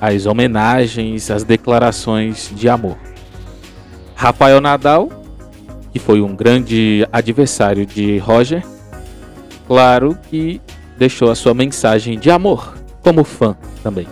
as 0.00 0.26
homenagens, 0.26 1.30
as 1.30 1.44
declarações 1.44 2.50
de 2.54 2.68
amor. 2.68 2.96
Rafael 4.14 4.60
Nadal, 4.60 5.08
que 5.92 5.98
foi 5.98 6.20
um 6.20 6.34
grande 6.34 7.06
adversário 7.12 7.86
de 7.86 8.18
Roger, 8.18 8.64
claro 9.68 10.18
que 10.28 10.60
deixou 10.98 11.30
a 11.30 11.34
sua 11.34 11.54
mensagem 11.54 12.18
de 12.18 12.30
amor, 12.30 12.76
como 13.02 13.22
fã 13.22 13.56
também. 13.82 14.08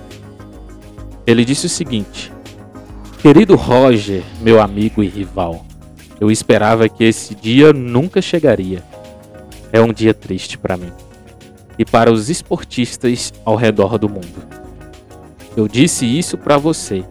Ele 1.26 1.44
disse 1.44 1.66
o 1.66 1.70
seguinte: 1.70 2.32
Querido 3.18 3.56
Roger, 3.56 4.22
meu 4.40 4.60
amigo 4.60 5.02
e 5.02 5.08
rival, 5.08 5.64
eu 6.24 6.30
esperava 6.30 6.88
que 6.88 7.04
esse 7.04 7.34
dia 7.34 7.70
nunca 7.70 8.22
chegaria. 8.22 8.82
É 9.70 9.78
um 9.78 9.92
dia 9.92 10.14
triste 10.14 10.56
para 10.56 10.74
mim 10.74 10.90
e 11.78 11.84
para 11.84 12.10
os 12.10 12.30
esportistas 12.30 13.30
ao 13.44 13.56
redor 13.56 13.98
do 13.98 14.08
mundo. 14.08 14.42
Eu 15.54 15.68
disse 15.68 16.06
isso 16.06 16.38
para 16.38 16.56
você 16.56 17.04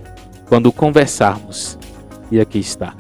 quando 0.48 0.72
conversarmos 0.72 1.78
e 2.32 2.40
aqui 2.40 2.58
está. 2.58 2.96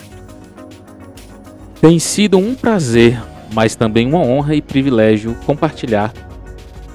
Tem 1.82 1.98
sido 1.98 2.38
um 2.38 2.54
prazer, 2.54 3.20
mas 3.52 3.76
também 3.76 4.08
uma 4.08 4.20
honra 4.20 4.54
e 4.54 4.62
privilégio 4.62 5.36
compartilhar 5.48 6.14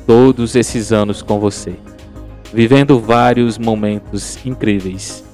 todos 0.07 0.55
esses 0.55 0.93
anos 0.93 1.23
com 1.23 1.41
você, 1.41 1.75
vivendo 2.55 3.01
vários 3.01 3.59
momentos 3.59 4.39
incríveis, 4.47 5.25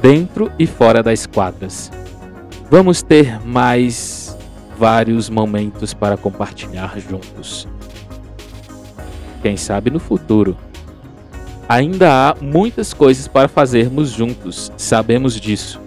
dentro 0.00 0.50
e 0.58 0.66
fora 0.66 1.02
das 1.02 1.26
quadras. 1.26 1.90
Vamos 2.68 3.00
ter 3.00 3.40
mais 3.46 4.36
vários 4.76 5.30
momentos 5.30 5.94
para 5.94 6.16
compartilhar 6.16 6.98
juntos. 6.98 7.68
Quem 9.40 9.56
sabe 9.56 9.88
no 9.88 10.00
futuro. 10.00 10.56
Ainda 11.68 12.10
há 12.10 12.36
muitas 12.40 12.92
coisas 12.92 13.28
para 13.28 13.48
fazermos 13.48 14.10
juntos, 14.10 14.72
sabemos 14.76 15.40
disso. 15.40 15.80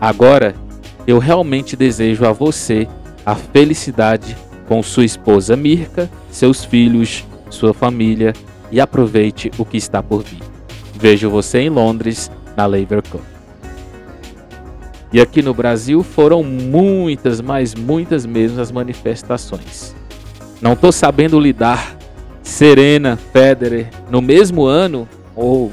Agora, 0.00 0.54
eu 1.04 1.18
realmente 1.18 1.76
desejo 1.76 2.24
a 2.24 2.32
você 2.32 2.88
a 3.26 3.34
felicidade 3.34 4.36
com 4.68 4.82
sua 4.82 5.04
esposa 5.04 5.56
Mirka, 5.56 6.08
seus 6.30 6.64
filhos, 6.64 7.24
sua 7.50 7.74
família 7.74 8.32
e 8.70 8.80
aproveite 8.80 9.50
o 9.58 9.64
que 9.64 9.76
está 9.76 10.02
por 10.02 10.22
vir. 10.22 10.42
Vejo 10.94 11.28
você 11.28 11.58
em 11.58 11.68
Londres, 11.68 12.30
na 12.56 12.66
Laver 12.66 13.02
Cup. 13.02 13.33
E 15.14 15.20
aqui 15.20 15.40
no 15.40 15.54
Brasil 15.54 16.02
foram 16.02 16.42
muitas, 16.42 17.40
mas 17.40 17.72
muitas 17.72 18.26
mesmo 18.26 18.60
as 18.60 18.72
manifestações. 18.72 19.94
Não 20.60 20.72
estou 20.72 20.90
sabendo 20.90 21.38
lidar. 21.38 21.96
Serena, 22.42 23.16
Federer, 23.32 23.90
no 24.10 24.20
mesmo 24.20 24.64
ano 24.64 25.08
ou 25.36 25.72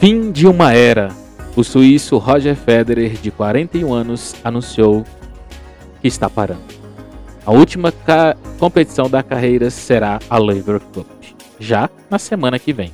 fim 0.00 0.32
de 0.32 0.48
uma 0.48 0.72
era. 0.74 1.10
O 1.54 1.62
suíço 1.62 2.18
Roger 2.18 2.56
Federer, 2.56 3.12
de 3.12 3.30
41 3.30 3.94
anos, 3.94 4.34
anunciou 4.42 5.04
que 6.00 6.08
está 6.08 6.28
parando. 6.28 6.64
A 7.46 7.52
última 7.52 7.94
competição 8.58 9.08
da 9.08 9.22
carreira 9.22 9.70
será 9.70 10.18
a 10.28 10.38
Laver 10.38 10.80
Cup, 10.92 11.06
já 11.60 11.88
na 12.10 12.18
semana 12.18 12.58
que 12.58 12.72
vem. 12.72 12.92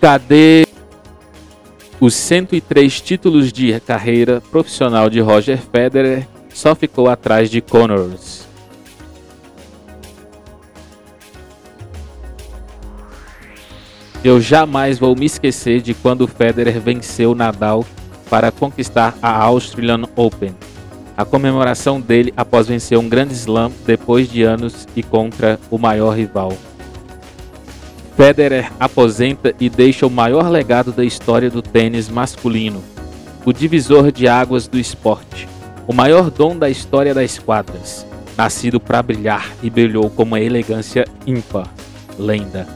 Cadê 0.00 0.64
os 2.00 2.14
103 2.14 3.00
títulos 3.00 3.52
de 3.52 3.78
carreira 3.80 4.40
profissional 4.50 5.08
de 5.08 5.20
Roger 5.20 5.58
Federer 5.58 6.26
só 6.52 6.74
ficou 6.74 7.08
atrás 7.08 7.50
de 7.50 7.60
Connors. 7.60 8.46
Eu 14.22 14.40
jamais 14.40 14.98
vou 14.98 15.14
me 15.14 15.26
esquecer 15.26 15.82
de 15.82 15.92
quando 15.92 16.26
Federer 16.26 16.80
venceu 16.80 17.34
Nadal 17.34 17.84
para 18.30 18.50
conquistar 18.50 19.14
a 19.20 19.30
Australian 19.42 20.04
Open. 20.16 20.54
A 21.16 21.24
comemoração 21.24 22.00
dele 22.00 22.32
após 22.36 22.66
vencer 22.66 22.98
um 22.98 23.08
grande 23.08 23.34
slam 23.34 23.70
depois 23.86 24.28
de 24.28 24.42
anos 24.42 24.88
e 24.96 25.02
contra 25.02 25.60
o 25.70 25.78
maior 25.78 26.16
rival. 26.16 26.56
Federer 28.16 28.72
aposenta 28.78 29.52
e 29.58 29.68
deixa 29.68 30.06
o 30.06 30.10
maior 30.10 30.48
legado 30.48 30.92
da 30.92 31.04
história 31.04 31.50
do 31.50 31.60
tênis 31.60 32.08
masculino, 32.08 32.82
o 33.44 33.52
divisor 33.52 34.12
de 34.12 34.28
águas 34.28 34.68
do 34.68 34.78
esporte, 34.78 35.48
o 35.86 35.92
maior 35.92 36.30
dom 36.30 36.56
da 36.56 36.70
história 36.70 37.12
das 37.12 37.38
quadras, 37.38 38.06
nascido 38.36 38.78
para 38.78 39.02
brilhar 39.02 39.52
e 39.62 39.68
brilhou 39.68 40.08
com 40.10 40.22
uma 40.22 40.40
elegância 40.40 41.04
ímpar, 41.26 41.68
lenda. 42.16 42.68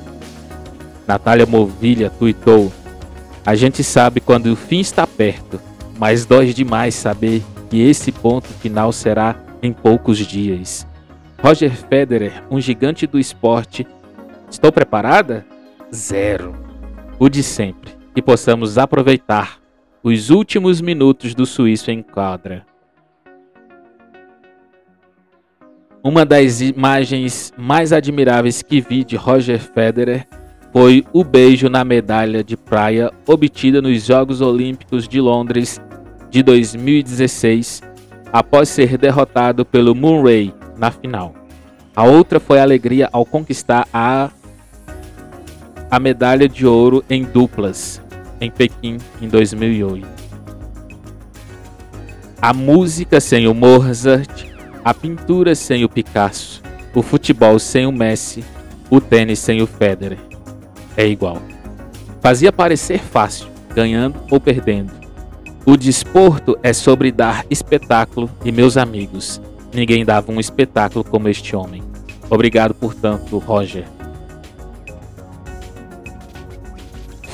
Natália 1.07 1.47
Movilha 1.47 2.11
tuitou: 2.11 2.73
A 3.47 3.55
gente 3.55 3.85
sabe 3.85 4.21
quando 4.21 4.47
o 4.47 4.57
fim 4.57 4.81
está 4.81 5.07
perto, 5.07 5.61
mas 5.97 6.27
dói 6.27 6.53
demais 6.53 6.97
saber 6.97 7.45
que 7.71 7.81
esse 7.81 8.11
ponto 8.11 8.49
final 8.49 8.93
será 8.93 9.37
em 9.63 9.73
poucos 9.73 10.19
dias. 10.19 10.87
Roger 11.41 11.71
Federer, 11.71 12.43
um 12.51 12.61
gigante 12.61 13.07
do 13.07 13.19
esporte, 13.19 13.87
Estou 14.51 14.73
preparada? 14.73 15.45
Zero. 15.95 16.55
O 17.19 17.29
de 17.29 17.43
sempre. 17.43 17.93
Que 18.15 18.23
possamos 18.23 18.79
aproveitar 18.79 19.59
os 20.03 20.31
últimos 20.31 20.81
minutos 20.81 21.35
do 21.35 21.45
suíço 21.45 21.91
em 21.91 22.03
quadra. 22.03 22.67
Uma 26.03 26.25
das 26.25 26.61
imagens 26.61 27.53
mais 27.57 27.93
admiráveis 27.93 28.63
que 28.63 28.81
vi 28.81 29.05
de 29.05 29.17
Roger 29.17 29.61
Federer 29.61 30.27
foi 30.73 31.05
o 31.13 31.25
beijo 31.25 31.69
na 31.69 31.85
medalha 31.85 32.43
de 32.43 32.57
praia 32.57 33.11
obtida 33.27 33.83
nos 33.83 34.05
Jogos 34.05 34.41
Olímpicos 34.41 35.09
de 35.09 35.21
Londres 35.21 35.81
de 36.31 36.43
2016, 36.43 37.83
após 38.33 38.69
ser 38.69 38.97
derrotado 38.97 39.65
pelo 39.65 39.95
Murray 39.95 40.55
na 40.77 40.91
final. 40.91 41.35
A 41.97 42.05
outra 42.05 42.39
foi 42.39 42.61
a 42.61 42.63
alegria 42.63 43.09
ao 43.13 43.25
conquistar 43.25 43.89
a 43.93 44.31
a 45.91 45.99
medalha 45.99 46.49
de 46.49 46.67
ouro 46.67 47.03
em 47.09 47.25
duplas 47.25 48.01
em 48.41 48.51
Pequim 48.51 48.99
em 49.21 49.29
2008. 49.29 50.07
A 52.41 52.53
música 52.53 53.21
sem 53.21 53.49
o 53.49 53.55
Mozart, 53.55 54.47
a 54.85 54.95
pintura 54.95 55.55
sem 55.55 55.85
o 55.85 55.89
Picasso, 55.89 56.63
o 56.95 57.03
futebol 57.03 57.59
sem 57.59 57.87
o 57.87 57.93
Messi, 57.93 58.45
o 58.91 59.01
tênis 59.01 59.39
sem 59.39 59.61
o 59.63 59.67
Federer. 59.67 60.19
É 60.97 61.07
igual. 61.07 61.43
Fazia 62.21 62.53
parecer 62.53 63.01
fácil, 63.01 63.49
ganhando 63.75 64.21
ou 64.31 64.39
perdendo. 64.39 64.93
O 65.65 65.77
desporto 65.77 66.57
é 66.63 66.73
sobre 66.73 67.11
dar 67.11 67.45
espetáculo 67.51 68.31
e 68.45 68.53
meus 68.53 68.77
amigos, 68.77 69.41
ninguém 69.73 70.05
dava 70.05 70.31
um 70.31 70.41
espetáculo 70.41 71.05
como 71.05 71.29
este 71.29 71.57
homem. 71.57 71.83
Obrigado, 72.31 72.75
portanto, 72.75 73.39
Roger. 73.39 73.98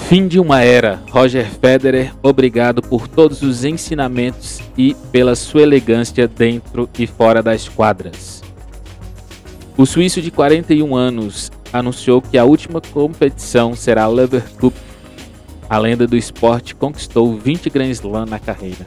Fim 0.09 0.29
de 0.29 0.39
uma 0.39 0.61
era. 0.61 1.03
Roger 1.11 1.49
Federer, 1.49 2.13
obrigado 2.23 2.83
por 2.83 3.09
todos 3.09 3.41
os 3.41 3.65
ensinamentos 3.65 4.61
e 4.77 4.95
pela 5.11 5.35
sua 5.35 5.63
elegância 5.63 6.29
dentro 6.29 6.89
e 6.99 7.07
fora 7.07 7.43
das 7.43 7.69
quadras. 7.71 8.43
O 9.79 9.87
suíço 9.87 10.21
de 10.21 10.31
41 10.31 10.95
anos 10.95 11.51
anunciou 11.73 12.21
que 12.21 12.37
a 12.37 12.45
última 12.45 12.83
competição 12.83 13.75
será 13.75 14.05
a 14.05 14.09
Lever 14.09 14.45
Cup. 14.61 14.75
A 15.71 15.79
lenda 15.79 16.07
do 16.07 16.19
esporte 16.19 16.75
conquistou 16.75 17.37
20 17.39 17.71
Grand 17.71 17.91
Slam 17.91 18.27
na 18.27 18.39
carreira. 18.39 18.87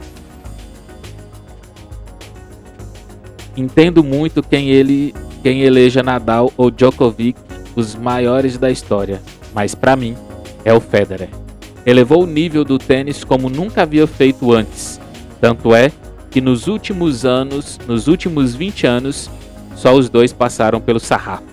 Entendo 3.56 4.04
muito 4.04 4.40
quem 4.40 4.70
ele 4.70 5.12
quem 5.42 5.62
eleja 5.62 6.02
Nadal 6.02 6.52
ou 6.56 6.70
Djokovic 6.70 7.38
os 7.74 7.94
maiores 7.94 8.56
da 8.56 8.70
história, 8.70 9.20
mas 9.52 9.74
para 9.74 9.96
mim 9.96 10.16
é 10.64 10.72
o 10.72 10.80
Federer. 10.80 11.30
Elevou 11.86 12.24
o 12.24 12.26
nível 12.26 12.64
do 12.64 12.78
tênis 12.78 13.24
como 13.24 13.48
nunca 13.48 13.82
havia 13.82 14.06
feito 14.06 14.52
antes. 14.52 15.00
Tanto 15.40 15.74
é 15.74 15.90
que 16.30 16.40
nos 16.40 16.66
últimos 16.66 17.24
anos, 17.24 17.78
nos 17.86 18.08
últimos 18.08 18.54
20 18.54 18.86
anos, 18.86 19.30
só 19.74 19.94
os 19.94 20.08
dois 20.08 20.32
passaram 20.32 20.80
pelo 20.80 21.00
sarrafo. 21.00 21.44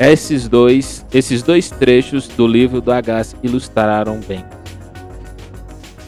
Esses 0.00 0.48
dois, 0.48 1.06
esses 1.12 1.42
dois 1.42 1.70
trechos 1.70 2.26
do 2.26 2.46
livro 2.46 2.80
do 2.80 2.90
Agassi 2.90 3.36
ilustraram 3.42 4.18
bem. 4.26 4.44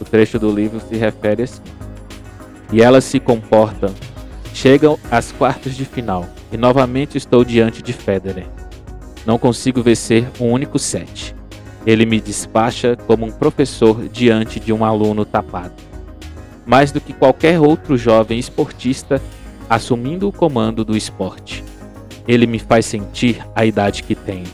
O 0.01 0.05
trecho 0.05 0.39
do 0.39 0.51
livro 0.51 0.81
se 0.81 0.97
refere 0.97 1.45
assim: 1.45 1.63
E 2.73 2.83
elas 2.83 3.05
se 3.05 3.21
comportam, 3.21 3.95
chegam 4.53 4.99
às 5.11 5.31
quartas 5.31 5.77
de 5.77 5.85
final, 5.85 6.27
e 6.51 6.57
novamente 6.57 7.17
estou 7.17 7.45
diante 7.45 7.83
de 7.83 7.93
Federer. 7.93 8.47
Não 9.25 9.39
consigo 9.39 9.83
vencer 9.83 10.27
um 10.41 10.51
único 10.51 10.79
set. 10.79 11.37
Ele 11.87 12.07
me 12.07 12.21
despacha 12.21 12.97
como 13.07 13.27
um 13.27 13.31
professor 13.31 14.09
diante 14.09 14.59
de 14.59 14.73
um 14.73 14.85
aluno 14.85 15.25
tapado. 15.25 15.75
Mais 16.67 16.91
do 16.91 17.01
que 17.01 17.13
qualquer 17.13 17.61
outro 17.61 17.97
jovem 17.97 18.39
esportista 18.39 19.21
assumindo 19.69 20.29
o 20.29 20.33
comando 20.33 20.85
do 20.85 20.97
esporte. 20.97 21.63
Ele 22.27 22.47
me 22.47 22.59
faz 22.59 22.87
sentir 22.87 23.45
a 23.55 23.67
idade 23.67 24.03
que 24.03 24.15
tenho. 24.15 24.47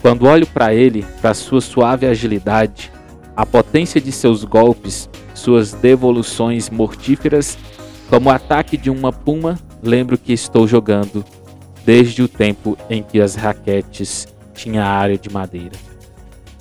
Quando 0.00 0.26
olho 0.26 0.46
para 0.46 0.74
ele, 0.74 1.04
para 1.20 1.34
sua 1.34 1.60
suave 1.60 2.06
agilidade, 2.06 2.90
a 3.36 3.44
potência 3.44 4.00
de 4.00 4.12
seus 4.12 4.44
golpes, 4.44 5.08
suas 5.34 5.72
devoluções 5.72 6.70
mortíferas, 6.70 7.58
como 8.08 8.28
o 8.28 8.32
ataque 8.32 8.76
de 8.76 8.90
uma 8.90 9.12
puma, 9.12 9.58
lembro 9.82 10.16
que 10.16 10.32
estou 10.32 10.68
jogando 10.68 11.24
desde 11.84 12.22
o 12.22 12.28
tempo 12.28 12.78
em 12.88 13.02
que 13.02 13.20
as 13.20 13.34
raquetes 13.34 14.28
tinham 14.54 14.84
área 14.84 15.18
de 15.18 15.30
madeira. 15.30 15.72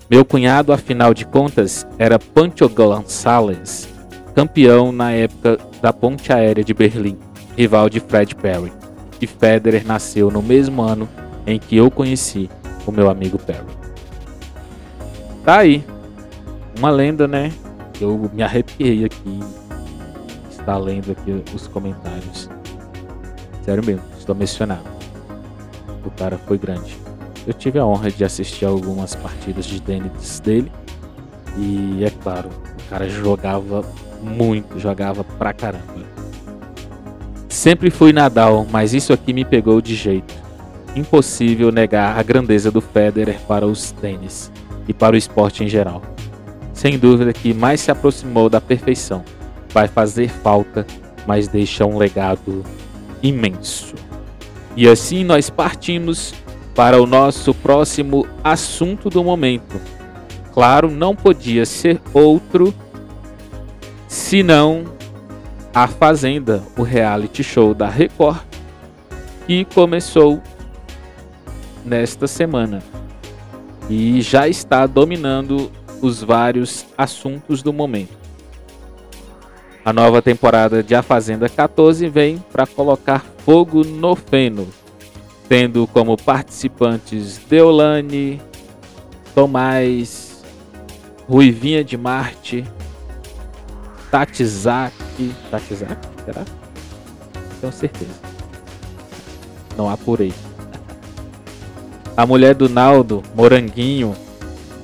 Meu 0.10 0.26
cunhado, 0.26 0.74
afinal 0.74 1.14
de 1.14 1.26
contas, 1.26 1.88
era 1.98 2.20
Pancho 2.20 2.68
Gonçalves, 2.68 3.88
campeão 4.36 4.92
na 4.92 5.12
época 5.12 5.58
da 5.82 5.94
Ponte 5.94 6.32
Aérea 6.32 6.64
de 6.64 6.74
Berlim, 6.74 7.18
rival 7.56 7.90
de 7.90 8.00
Fred 8.02 8.36
Perry. 8.36 8.72
E 9.22 9.26
Federer 9.26 9.86
nasceu 9.86 10.30
no 10.30 10.42
mesmo 10.42 10.82
ano 10.82 11.08
em 11.48 11.58
que 11.58 11.78
eu 11.78 11.90
conheci 11.90 12.50
o 12.86 12.92
meu 12.92 13.10
amigo 13.10 13.40
Perry. 13.40 13.66
Tá 15.46 15.60
aí. 15.60 15.84
Uma 16.78 16.90
lenda, 16.90 17.28
né? 17.28 17.54
Eu 18.02 18.30
me 18.34 18.44
arrepiei 18.44 19.06
aqui. 19.06 19.40
Está 20.50 20.78
lendo 20.78 21.12
aqui 21.14 21.44
os 21.56 21.68
comentários. 21.68 22.50
Sério 23.64 23.86
mesmo, 23.86 24.04
estou 24.18 24.36
mencionado. 24.36 24.84
O 26.06 26.12
cara 26.12 26.38
foi 26.38 26.58
grande 26.58 27.03
eu 27.46 27.54
tive 27.54 27.80
a 27.80 27.86
honra 27.86 28.10
de 28.10 28.24
assistir 28.24 28.66
algumas 28.66 29.16
partidas 29.16 29.66
de 29.66 29.82
tênis 29.82 30.40
dele. 30.40 30.72
E 31.58 32.04
é 32.04 32.10
claro, 32.10 32.50
o 32.50 32.90
cara 32.90 33.08
jogava 33.08 33.84
muito, 34.22 34.80
jogava 34.80 35.24
pra 35.24 35.54
caramba. 35.54 36.04
Sempre 37.50 37.92
fui 37.92 38.12
Nadal, 38.12 38.66
mas 38.72 38.94
isso 38.94 39.14
aqui 39.14 39.32
me 39.34 39.46
pegou 39.46 39.80
de 39.80 39.94
jeito. 39.94 40.34
Impossível 40.96 41.72
negar 41.72 42.18
a 42.18 42.24
grandeza 42.24 42.72
do 42.72 42.82
Federer 42.82 43.40
para 43.48 43.68
os 43.68 43.92
tênis 43.92 44.52
e 44.88 44.94
para 44.94 45.16
o 45.16 45.18
esporte 45.18 45.64
em 45.64 45.68
geral. 45.68 46.02
Sem 46.74 46.98
dúvida 46.98 47.32
que 47.32 47.54
mais 47.54 47.82
se 47.82 47.92
aproximou 47.92 48.50
da 48.50 48.60
perfeição. 48.60 49.24
Vai 49.70 49.88
fazer 49.88 50.30
falta, 50.30 50.86
mas 51.28 51.48
deixa 51.48 51.86
um 51.86 51.98
legado 51.98 52.64
imenso. 53.22 53.94
E 54.76 54.88
assim 54.88 55.24
nós 55.24 55.50
partimos 55.50 56.34
para 56.76 57.02
o 57.02 57.06
nosso 57.06 57.54
próximo 57.54 58.28
assunto 58.44 59.10
do 59.10 59.24
momento. 59.24 59.80
Claro, 60.54 60.90
não 60.90 61.16
podia 61.16 61.66
ser 61.66 62.02
outro 62.14 62.74
senão 64.08 64.86
A 65.74 65.88
Fazenda, 65.88 66.64
o 66.78 66.84
reality 66.84 67.44
show 67.44 67.74
da 67.74 67.88
Record, 67.88 68.42
que 69.46 69.66
começou 69.66 70.42
nesta 71.86 72.28
semana 72.28 72.82
e 73.90 74.22
já 74.22 74.48
está 74.48 74.86
dominando 74.86 75.72
os 76.02 76.24
vários 76.24 76.86
assuntos 76.98 77.62
do 77.62 77.74
momento. 77.74 78.18
A 79.84 79.92
nova 79.92 80.22
temporada 80.22 80.82
de 80.82 80.96
A 80.96 81.02
Fazenda 81.02 81.50
14 81.50 82.08
vem 82.08 82.44
para 82.52 82.66
colocar 82.66 83.26
fogo 83.46 83.84
no 83.84 84.16
feno 84.16 84.68
tendo 85.48 85.86
como 85.88 86.18
participantes 86.18 87.38
Deolane, 87.50 88.42
Tomás, 89.36 90.44
Ruivinha 91.28 91.84
de 91.84 91.98
Marte, 91.98 92.66
Tatizak. 94.12 94.94
Tatizak? 95.50 95.98
Será? 96.26 96.46
Tenho 97.60 97.74
certeza. 97.74 98.12
Não 99.76 99.90
apurei. 99.90 100.34
A 102.16 102.26
mulher 102.26 102.54
do 102.54 102.70
Naldo, 102.70 103.24
Moranguinho, 103.34 104.16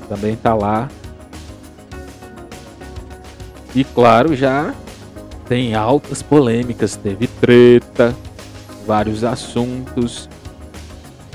também 0.07 0.35
tá 0.35 0.55
lá. 0.55 0.89
E 3.75 3.83
claro, 3.83 4.35
já 4.35 4.73
tem 5.47 5.75
altas 5.75 6.23
polêmicas, 6.23 6.95
teve 6.95 7.27
treta, 7.27 8.15
vários 8.87 9.23
assuntos 9.23 10.27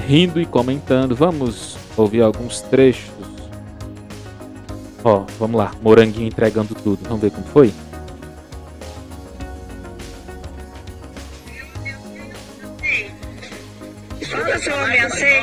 rindo 0.06 0.40
e 0.40 0.46
comentando. 0.46 1.14
Vamos 1.14 1.76
ouvir 1.96 2.22
alguns 2.22 2.60
trechos. 2.60 3.12
Ó, 5.02 5.24
vamos 5.38 5.58
lá, 5.58 5.72
Moranguinho 5.82 6.28
entregando 6.28 6.74
tudo. 6.74 7.00
Vamos 7.04 7.20
ver 7.20 7.30
como 7.30 7.46
foi? 7.46 7.72
Fala, 14.30 14.58
seu 14.58 14.74
ameacei. 14.74 15.42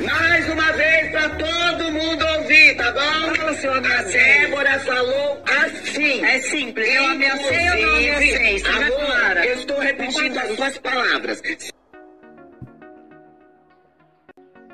Mais 0.00 0.48
uma 0.48 0.72
vez 0.72 1.10
pra 1.10 1.28
todo 1.30 1.92
mundo 1.92 2.24
ouvir, 2.38 2.76
tá 2.76 2.92
bom? 2.92 3.34
Fala, 3.34 3.54
seu 3.54 3.72
A 3.72 3.78
ameacei. 3.78 4.22
Débora 4.22 4.78
falou 4.80 5.42
assim. 5.64 6.24
É 6.24 6.40
simples. 6.40 6.88
Eu 6.88 7.04
ameacei 7.06 7.70
ou 7.70 7.86
não 7.86 7.96
ameacei? 7.96 8.60
Clara. 8.60 9.46
eu 9.46 9.54
estou 9.56 9.80
repetindo 9.80 10.38
as 10.38 10.56
suas 10.56 10.78
palavras. 10.78 11.42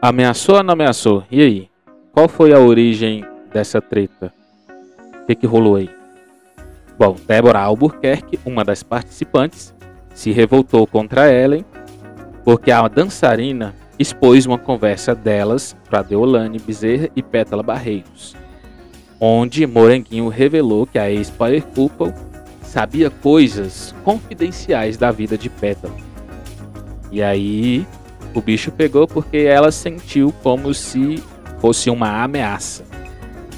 Ameaçou 0.01 0.55
ou 0.55 0.63
não 0.63 0.75
ameaçou? 0.75 1.25
E 1.29 1.43
aí? 1.43 1.69
Qual 2.13 2.29
foi 2.29 2.53
a 2.53 2.61
origem 2.61 3.25
dessa 3.53 3.81
treta? 3.81 4.33
O 5.23 5.27
que, 5.27 5.35
que 5.35 5.47
rolou 5.47 5.75
aí? 5.75 5.91
Bom, 6.97 7.17
Débora 7.27 7.59
Albuquerque, 7.59 8.39
uma 8.45 8.65
das 8.65 8.81
participantes, 8.85 9.75
se 10.15 10.31
revoltou 10.31 10.87
contra 10.87 11.33
Ellen 11.33 11.65
porque 12.45 12.71
a 12.71 12.87
dançarina 12.87 13.75
expôs 13.99 14.47
uma 14.47 14.57
conversa 14.57 15.17
delas 15.17 15.77
para 15.91 16.03
Deolane 16.03 16.61
Bezerra 16.61 17.09
e 17.17 17.23
Pétala 17.23 17.65
Barreiros, 17.65 18.37
onde 19.21 19.67
Moranguinho 19.67 20.29
revelou 20.29 20.87
que 20.87 20.99
a 20.99 21.11
ex-Power 21.11 21.63
Couple 21.75 22.15
sabia 22.63 23.11
coisas 23.11 23.93
confidenciais 24.05 24.97
da 24.97 25.11
vida 25.11 25.37
de 25.37 25.51
Pétala. 25.51 25.95
E 27.11 27.21
aí 27.21 27.85
o 28.35 28.41
bicho 28.41 28.71
pegou 28.71 29.07
porque 29.07 29.39
ela 29.39 29.71
sentiu 29.73 30.33
como 30.43 30.73
se 30.75 31.23
fosse 31.61 31.91
uma 31.91 32.23
ameaça. 32.23 32.85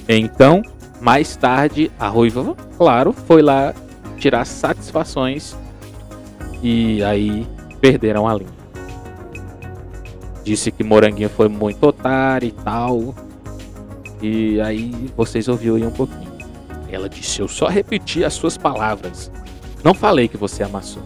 Então, 0.08 0.62
mais 1.00 1.36
tarde, 1.36 1.90
a 1.98 2.08
Ruiva, 2.08 2.56
claro, 2.76 3.12
foi 3.12 3.42
lá 3.42 3.74
tirar 4.16 4.44
satisfações 4.44 5.56
e 6.62 7.02
aí 7.02 7.46
perderam 7.80 8.28
a 8.28 8.34
linha. 8.34 8.60
Disse 10.44 10.70
que 10.70 10.82
Moranguinho 10.82 11.28
foi 11.28 11.48
muito 11.48 11.84
otário 11.86 12.48
e 12.48 12.52
tal. 12.52 13.14
E 14.22 14.60
aí 14.60 15.10
vocês 15.16 15.48
ouviram 15.48 15.76
aí 15.76 15.86
um 15.86 15.90
pouquinho. 15.90 16.30
Ela 16.90 17.08
disse: 17.08 17.40
Eu 17.40 17.48
só 17.48 17.66
repeti 17.66 18.24
as 18.24 18.34
suas 18.34 18.56
palavras. 18.56 19.30
Não 19.84 19.94
falei 19.94 20.28
que 20.28 20.36
você 20.36 20.62
amassou. 20.62 21.02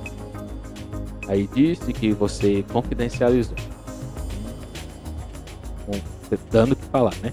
Aí 1.28 1.48
disse 1.52 1.92
que 1.92 2.12
você 2.12 2.64
confidencializou. 2.72 3.56
Bom, 5.86 6.00
dando 6.50 6.72
o 6.72 6.76
que 6.76 6.84
falar, 6.86 7.14
né? 7.22 7.32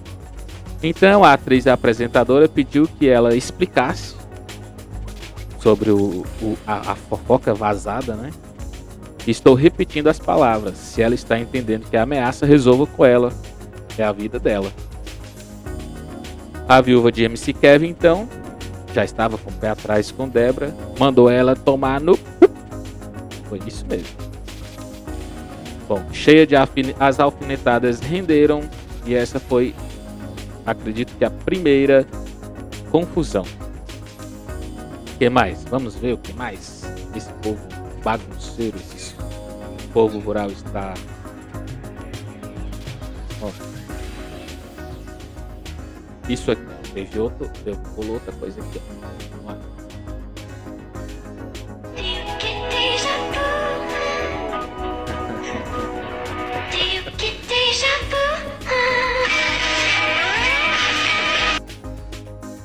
Então 0.84 1.24
a 1.24 1.34
atriz 1.34 1.68
apresentadora 1.68 2.50
pediu 2.50 2.88
que 2.88 3.08
ela 3.08 3.36
explicasse 3.36 4.16
sobre 5.60 5.92
o, 5.92 6.26
o 6.42 6.58
a, 6.66 6.92
a, 6.92 6.96
fofoca 6.96 7.54
vazada, 7.54 8.16
né? 8.16 8.32
Estou 9.28 9.54
repetindo 9.54 10.08
as 10.08 10.18
palavras. 10.18 10.78
Se 10.78 11.02
ela 11.02 11.14
está 11.14 11.40
entendendo 11.40 11.88
que 11.88 11.96
a 11.96 12.04
ameaça, 12.04 12.46
resolva 12.46 12.88
com 12.88 13.06
ela. 13.06 13.32
É 13.98 14.04
a 14.04 14.12
vida 14.12 14.40
dela. 14.40 14.72
A 16.68 16.82
viúva 16.82 17.12
de 17.12 17.24
MC 17.24 17.54
Kevin, 17.54 17.90
então, 17.90 18.28
já 18.94 19.04
estava 19.04 19.38
com 19.38 19.50
o 19.50 19.54
pé 19.54 19.70
atrás 19.70 20.12
com 20.12 20.28
Débora, 20.28 20.74
mandou 20.98 21.30
ela 21.30 21.56
tomar 21.56 22.00
no. 22.00 22.18
Foi 23.52 23.60
isso 23.68 23.86
mesmo. 23.86 24.08
Bom, 25.86 26.02
cheia 26.14 26.48
de 26.48 26.56
as 26.98 27.20
alfinetadas 27.20 28.00
renderam 28.00 28.62
e 29.06 29.14
essa 29.14 29.42
foi, 29.42 29.76
acredito 30.66 31.14
que 31.18 31.26
a 31.26 31.30
primeira 31.30 32.08
confusão. 32.90 33.44
O 33.44 35.18
que 35.18 35.30
mais? 35.30 35.66
Vamos 35.66 35.96
ver 35.96 36.14
o 36.14 36.18
que 36.18 36.32
mais? 36.32 36.84
Esse 37.14 37.30
povo 37.44 37.60
bagunceiro, 38.02 38.78
esse 38.78 39.16
povo 39.92 40.18
rural 40.20 40.48
está. 40.48 40.94
Isso 46.30 46.52
aqui, 46.52 46.62
teve 46.94 47.20
outro, 47.20 47.52
pulou 47.96 48.14
outra 48.14 48.32
coisa 48.32 48.62
aqui. 48.62 48.82
Ó. 49.46 49.71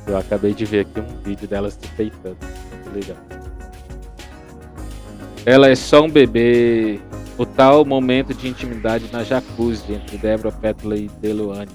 Eu 0.06 0.16
acabei 0.16 0.54
de 0.54 0.64
ver 0.64 0.80
aqui 0.80 1.00
um 1.00 1.22
vídeo 1.22 1.48
dela 1.48 1.70
se 1.70 1.78
peitando. 1.96 2.36
Muito 2.72 2.94
legal. 2.94 3.16
Ela 5.44 5.68
é 5.68 5.74
só 5.74 6.02
um 6.02 6.10
bebê. 6.10 7.00
O 7.38 7.44
tal 7.44 7.84
momento 7.84 8.32
de 8.32 8.48
intimidade 8.48 9.10
na 9.12 9.22
jacuzzi 9.22 9.92
entre 9.92 10.16
Débora 10.16 10.50
Petula 10.50 10.96
e 10.96 11.08
Deluane. 11.20 11.70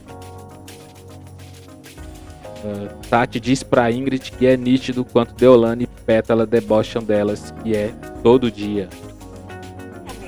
Uh, 2.64 2.90
Tati 3.10 3.40
diz 3.40 3.64
pra 3.64 3.92
Ingrid 3.92 4.32
que 4.32 4.46
é 4.46 4.56
nítido 4.56 5.04
quanto 5.04 5.34
Deolane 5.34 5.86
e 5.86 5.88
Pétala 5.88 6.46
debocham 6.46 7.04
delas, 7.04 7.52
que 7.64 7.76
é 7.76 7.92
todo 8.22 8.52
dia. 8.52 8.88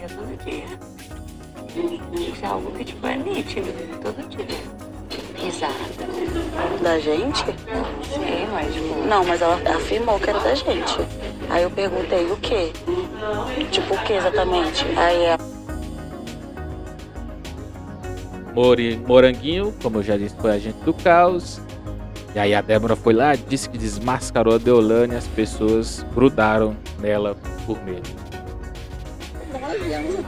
É 0.02 0.08
todo 0.08 0.44
dia. 0.44 0.66
Isso 2.28 2.44
é 2.44 2.48
algo 2.48 2.72
que 2.72 2.86
tipo, 2.86 3.06
é 3.06 3.18
nítido, 3.18 3.68
todo 4.02 4.30
dia. 4.30 4.48
Risada. 5.36 5.74
Da 6.82 7.00
gente? 7.00 7.44
Mas 8.54 8.74
tipo. 8.74 8.96
Não, 9.08 9.26
mas 9.26 9.42
ela 9.42 9.60
afirmou 9.76 10.20
que 10.20 10.30
era 10.30 10.39
da 10.39 10.54
gente. 10.54 10.98
Aí 11.50 11.63
eu 11.63 11.72
perguntei 11.72 12.26
o 12.32 12.38
quê? 12.38 12.72
Tipo, 13.72 13.96
o 13.96 14.04
que 14.04 14.13
exatamente? 14.13 14.86
Aí 14.96 15.26
ela. 15.26 15.54
Mori, 18.54 18.98
Moranguinho, 18.98 19.74
como 19.82 19.98
eu 19.98 20.04
já 20.04 20.16
disse, 20.16 20.36
foi 20.36 20.52
agente 20.52 20.78
do 20.86 20.94
caos. 20.94 21.60
E 22.36 22.39
aí 22.39 22.54
a 22.54 22.62
Débora 22.62 22.96
foi 22.96 23.13
lá, 23.13 23.36
disse 23.36 23.70
que 23.70 23.78
desmascarou 23.78 24.56
a 24.56 24.58
Deolane 24.58 25.13
e 25.13 25.18
as 25.18 25.28
pessoas 25.28 26.06
grudaram 26.13 26.76
nela 27.00 27.36
por 27.66 27.84
medo. 27.84 28.23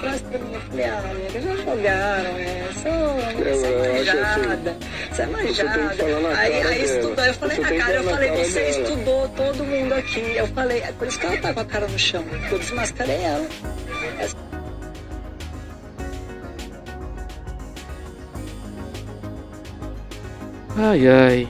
Eu 0.03 0.61
falei, 0.61 0.85
ah, 0.85 1.03
amiga, 1.09 1.41
já 1.41 1.55
jogaram, 1.55 2.33
né? 2.33 2.69
Só, 2.73 2.89
você 3.43 3.65
é 3.65 3.95
manjada, 3.95 4.77
você 5.11 5.21
é 5.21 5.25
manjada. 5.25 6.37
Aí, 6.37 6.61
aí 6.63 6.83
estudou, 6.83 7.25
eu 7.25 7.33
falei 7.33 7.57
na 7.59 7.73
cara, 7.75 7.93
eu 7.95 8.03
falei, 8.03 8.31
você 8.31 8.69
estudou 8.69 9.29
todo 9.29 9.63
mundo 9.63 9.93
aqui. 9.93 10.35
Eu 10.35 10.47
falei, 10.47 10.79
é 10.79 10.91
por 10.91 11.07
isso 11.07 11.19
que 11.19 11.25
ela 11.25 11.37
tá 11.37 11.53
com 11.53 11.59
a 11.61 11.65
cara 11.65 11.87
no 11.87 11.97
chão, 11.97 12.23
eu 12.51 12.59
desmascarei 12.59 13.21
ela. 13.21 13.47
Ai, 20.77 21.07
ai. 21.07 21.49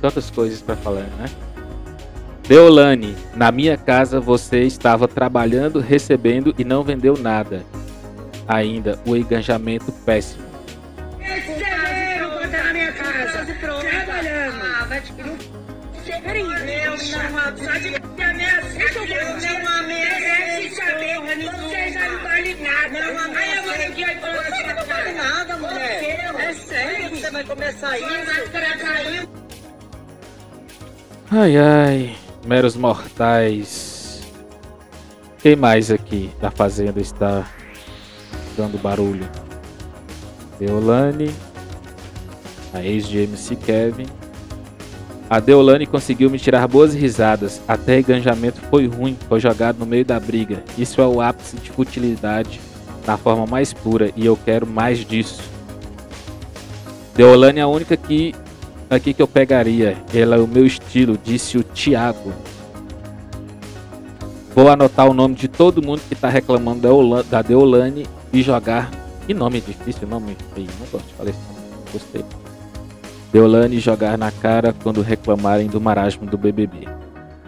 Tantas 0.00 0.30
coisas 0.30 0.62
para 0.62 0.76
falar, 0.76 1.02
né? 1.18 1.28
Deolane, 2.48 3.14
na 3.36 3.52
minha 3.52 3.76
casa 3.76 4.18
você 4.18 4.62
estava 4.62 5.06
trabalhando, 5.06 5.80
recebendo 5.80 6.54
e 6.58 6.64
não 6.64 6.82
vendeu 6.82 7.14
nada. 7.14 7.62
Ainda 8.48 8.98
o 9.06 9.14
enganjamento 9.14 9.92
péssimo. 9.92 10.48
Quando 11.18 12.50
tá 12.50 12.64
na 12.64 12.72
minha 12.72 12.90
casa. 12.92 13.44
Trabalhando. 13.54 14.62
Ah, 14.64 14.86
vai 14.88 15.00
te 15.02 15.12
um. 15.12 15.36
Peraí, 16.22 16.40
eu 16.40 16.48
não 16.48 16.54
ameacei. 16.54 17.94
Eu 17.94 19.60
não 19.60 19.72
ameacei 19.78 20.70
saber. 20.70 21.18
Você 21.18 21.92
já 21.92 22.08
não 22.08 22.22
vale 22.22 22.54
nada. 22.54 23.12
Não 23.12 23.36
Aí 23.36 23.56
eu 23.56 23.62
vou 23.62 23.72
ter 23.74 23.92
que 23.92 24.00
ir 24.00 24.20
pra 24.20 24.32
você. 24.32 24.72
Não 24.72 24.86
vale 24.86 25.12
nada, 25.12 25.56
mulher. 25.58 26.32
É 26.38 26.52
sério 26.54 27.10
que 27.10 27.16
você 27.20 27.30
vai 27.30 27.44
começar 27.44 27.98
isso? 27.98 28.08
Máscara 28.08 28.78
caiu. 28.78 29.28
Ai 31.30 31.58
ai, 31.58 32.16
meros 32.48 32.74
mortais. 32.74 34.22
Quem 35.40 35.54
mais 35.54 35.90
aqui 35.90 36.30
da 36.40 36.50
fazenda 36.50 36.98
está 36.98 37.46
dando 38.56 38.78
barulho? 38.78 39.28
Deolane, 40.58 41.30
a 42.72 42.82
ex 42.82 43.06
de 43.06 43.18
MC 43.18 43.54
Kevin. 43.54 44.06
A 45.28 45.40
Deolane 45.40 45.86
conseguiu 45.86 46.30
me 46.30 46.38
tirar 46.38 46.66
boas 46.66 46.94
risadas, 46.94 47.60
até 47.68 48.00
enganjamento 48.00 48.62
foi 48.70 48.86
ruim, 48.86 49.14
foi 49.28 49.40
jogado 49.40 49.78
no 49.78 49.84
meio 49.84 50.06
da 50.06 50.18
briga. 50.18 50.64
Isso 50.78 51.02
é 51.02 51.06
o 51.06 51.20
ápice 51.20 51.56
de 51.56 51.70
futilidade 51.70 52.58
na 53.06 53.18
forma 53.18 53.46
mais 53.46 53.74
pura 53.74 54.10
e 54.16 54.24
eu 54.24 54.38
quero 54.42 54.66
mais 54.66 55.04
disso. 55.04 55.42
Deolane 57.14 57.58
é 57.58 57.62
a 57.62 57.68
única 57.68 57.94
que 57.94 58.34
aqui 58.88 59.12
que 59.12 59.22
eu 59.22 59.28
pegaria. 59.28 59.96
Ela 60.14 60.36
é 60.36 60.38
o 60.38 60.46
meu 60.46 60.66
estilo, 60.66 61.18
disse 61.22 61.58
o 61.58 61.62
Thiago. 61.62 62.32
Vou 64.54 64.68
anotar 64.68 65.08
o 65.08 65.14
nome 65.14 65.34
de 65.34 65.46
todo 65.46 65.82
mundo 65.82 66.00
que 66.08 66.14
está 66.14 66.28
reclamando 66.28 67.22
da 67.24 67.42
Deolane 67.42 68.06
e 68.32 68.42
jogar. 68.42 68.90
Que 69.26 69.34
nome 69.34 69.60
difícil, 69.60 70.08
nome 70.08 70.36
feio. 70.54 70.68
Não 70.80 70.86
gosto 70.86 71.06
de 71.06 71.14
falar 71.14 71.30
nome. 71.30 71.68
Gostei. 71.92 72.24
Deolane 73.32 73.78
jogar 73.78 74.16
na 74.16 74.30
cara 74.30 74.74
quando 74.82 75.02
reclamarem 75.02 75.68
do 75.68 75.80
marasmo 75.80 76.26
do 76.26 76.38
BBB. 76.38 76.88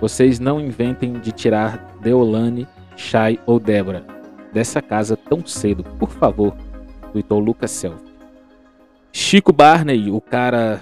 Vocês 0.00 0.38
não 0.38 0.61
inventem 0.61 1.14
de 1.14 1.33
tirar 1.33 1.96
Deolane, 2.00 2.66
Shai 2.96 3.38
ou 3.46 3.59
Débora 3.59 4.20
dessa 4.53 4.83
casa 4.83 5.16
tão 5.16 5.44
cedo, 5.46 5.85
por 5.98 6.11
favor. 6.11 6.55
Tweetou 7.12 7.40
Lucas 7.40 7.70
Self. 7.70 8.03
Chico 9.12 9.53
Barney, 9.53 10.11
o 10.11 10.20
cara 10.20 10.81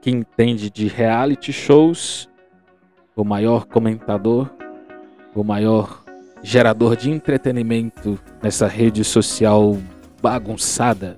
que 0.00 0.10
entende 0.10 0.70
de 0.70 0.88
reality 0.88 1.52
shows, 1.52 2.28
o 3.16 3.24
maior 3.24 3.66
comentador, 3.66 4.50
o 5.34 5.42
maior 5.42 6.04
gerador 6.42 6.96
de 6.96 7.10
entretenimento 7.10 8.18
nessa 8.42 8.66
rede 8.66 9.02
social 9.04 9.76
bagunçada. 10.22 11.16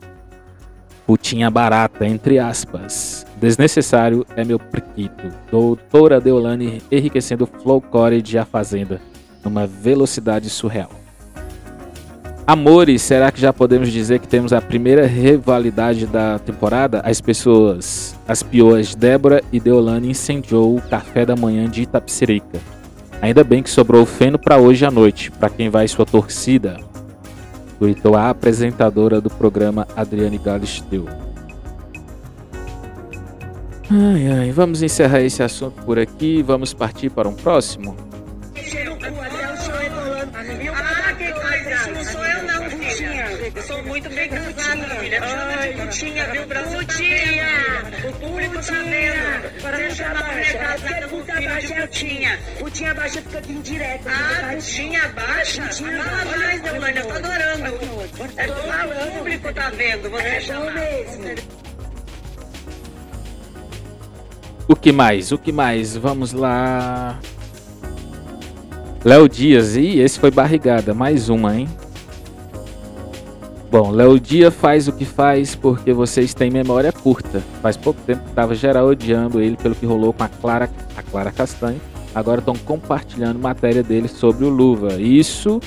Putinha 1.06 1.50
barata, 1.50 2.06
entre 2.06 2.38
aspas. 2.38 3.26
Desnecessário 3.36 4.24
é 4.36 4.44
meu 4.44 4.58
priquito. 4.58 5.28
Doutora 5.50 6.20
Deolane 6.20 6.80
enriquecendo 6.90 7.46
flowcore 7.46 8.22
de 8.22 8.38
A 8.38 8.44
Fazenda 8.44 9.00
numa 9.44 9.66
velocidade 9.66 10.48
surreal. 10.48 10.99
Amores, 12.50 13.02
será 13.02 13.30
que 13.30 13.40
já 13.40 13.52
podemos 13.52 13.92
dizer 13.92 14.18
que 14.18 14.26
temos 14.26 14.52
a 14.52 14.60
primeira 14.60 15.06
rivalidade 15.06 16.04
da 16.04 16.36
temporada? 16.36 17.00
As 17.04 17.20
pessoas, 17.20 18.18
as 18.26 18.42
piores 18.42 18.92
Débora 18.92 19.40
e 19.52 19.60
Deolane 19.60 20.10
incendiou 20.10 20.76
o 20.76 20.82
café 20.82 21.24
da 21.24 21.36
manhã 21.36 21.70
de 21.70 21.82
Itapsirica. 21.82 22.58
Ainda 23.22 23.44
bem 23.44 23.62
que 23.62 23.70
sobrou 23.70 24.04
feno 24.04 24.36
para 24.36 24.58
hoje 24.58 24.84
à 24.84 24.90
noite, 24.90 25.30
para 25.30 25.48
quem 25.48 25.70
vai 25.70 25.86
sua 25.86 26.04
torcida. 26.04 26.76
Gritou 27.80 28.16
a 28.16 28.30
apresentadora 28.30 29.20
do 29.20 29.30
programa 29.30 29.86
Adriane 29.94 30.38
Galisteu. 30.38 31.06
Ai, 33.88 34.28
ai, 34.28 34.50
vamos 34.50 34.82
encerrar 34.82 35.20
esse 35.20 35.40
assunto 35.40 35.80
por 35.84 36.00
aqui. 36.00 36.42
Vamos 36.42 36.74
partir 36.74 37.10
para 37.10 37.28
um 37.28 37.34
próximo. 37.34 37.94
Viu, 45.90 46.46
Brasil? 46.46 46.78
Lutinha! 46.78 47.48
O 48.08 48.12
público 48.12 48.54
tá 48.54 48.74
vendo. 48.74 49.60
Para 49.60 49.78
não 49.78 49.90
chamar 49.90 50.30
a 50.30 50.34
minha 50.34 50.54
casa, 50.54 50.94
pergunta 50.94 51.32
baixa 51.34 51.74
é 51.74 51.80
Lutinha. 51.80 52.38
Lutinha 52.60 52.94
baixa 52.94 53.22
fica 53.22 53.38
aqui 53.38 53.52
em 53.52 53.60
direto. 53.60 54.08
Ah, 54.08 54.54
Lutinha 54.54 55.08
baixa? 55.08 55.62
Fala 55.64 56.38
mais, 56.38 56.62
Deolane, 56.62 56.96
eu 56.96 57.06
tô 57.06 57.12
adorando. 57.12 57.66
É 58.36 58.46
bom, 58.46 58.54
o 58.54 59.18
público 59.18 59.52
tá 59.52 59.70
vendo, 59.70 60.10
você 60.10 60.28
é 60.28 60.40
chamar. 60.40 60.74
O 64.68 64.76
que 64.76 64.92
mais? 64.92 65.32
O 65.32 65.38
que 65.38 65.50
mais? 65.50 65.96
Vamos 65.96 66.32
lá. 66.32 67.18
Léo 69.04 69.28
Dias, 69.28 69.74
e 69.74 69.98
esse 69.98 70.20
foi 70.20 70.30
barrigada, 70.30 70.94
mais 70.94 71.28
uma, 71.28 71.56
hein? 71.56 71.68
Bom, 73.70 73.92
Léo 73.92 74.18
Dias 74.18 74.52
faz 74.52 74.88
o 74.88 74.92
que 74.92 75.04
faz 75.04 75.54
porque 75.54 75.92
vocês 75.92 76.34
têm 76.34 76.50
memória 76.50 76.90
curta. 76.90 77.40
Faz 77.62 77.76
pouco 77.76 78.00
tempo 78.02 78.24
que 78.24 78.32
tava 78.32 78.52
geral 78.52 78.88
odiando 78.88 79.40
ele 79.40 79.56
pelo 79.56 79.76
que 79.76 79.86
rolou 79.86 80.12
com 80.12 80.24
a 80.24 80.28
Clara, 80.28 80.68
a 80.96 81.02
Clara 81.02 81.30
Castanho. 81.30 81.80
Agora 82.12 82.40
estão 82.40 82.56
compartilhando 82.56 83.38
matéria 83.38 83.80
dele 83.80 84.08
sobre 84.08 84.44
o 84.44 84.48
Luva. 84.48 85.00
Isso 85.00 85.60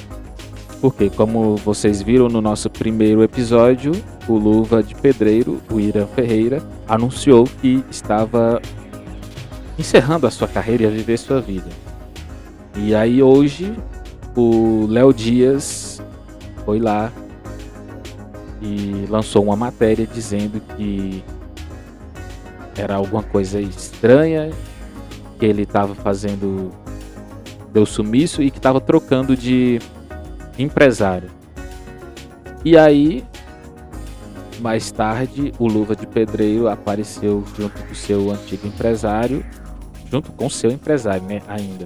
porque, 0.81 1.09
como 1.09 1.55
vocês 1.55 2.01
viram 2.01 2.27
no 2.27 2.41
nosso 2.41 2.69
primeiro 2.69 3.23
episódio, 3.23 3.93
o 4.27 4.33
Luva 4.33 4.83
de 4.83 4.93
Pedreiro, 4.95 5.61
o 5.71 5.79
Irã 5.79 6.05
Ferreira, 6.05 6.61
anunciou 6.85 7.45
que 7.61 7.81
estava 7.89 8.61
encerrando 9.79 10.27
a 10.27 10.31
sua 10.31 10.49
carreira 10.49 10.83
e 10.83 10.87
a 10.87 10.89
viver 10.89 11.17
sua 11.17 11.39
vida. 11.39 11.69
E 12.75 12.93
aí 12.93 13.23
hoje 13.23 13.73
o 14.35 14.85
Léo 14.89 15.13
Dias 15.13 16.01
foi 16.65 16.81
lá 16.81 17.09
e 18.63 19.05
lançou 19.09 19.43
uma 19.43 19.57
matéria 19.57 20.07
dizendo 20.07 20.61
que 20.75 21.21
era 22.77 22.95
alguma 22.95 23.21
coisa 23.21 23.59
estranha, 23.59 24.51
que 25.37 25.45
ele 25.45 25.63
estava 25.63 25.93
fazendo 25.93 26.71
deu 27.73 27.85
sumiço 27.85 28.41
e 28.41 28.49
que 28.49 28.57
estava 28.57 28.79
trocando 28.79 29.35
de 29.35 29.79
empresário. 30.57 31.29
E 32.63 32.77
aí, 32.77 33.25
mais 34.59 34.91
tarde, 34.91 35.51
o 35.59 35.67
Luva 35.67 35.95
de 35.95 36.07
Pedreiro 36.07 36.69
apareceu 36.69 37.43
junto 37.57 37.83
com 37.83 37.93
seu 37.93 38.31
antigo 38.31 38.67
empresário, 38.67 39.43
junto 40.09 40.31
com 40.31 40.49
seu 40.49 40.71
empresário, 40.71 41.23
né, 41.23 41.41
ainda, 41.47 41.85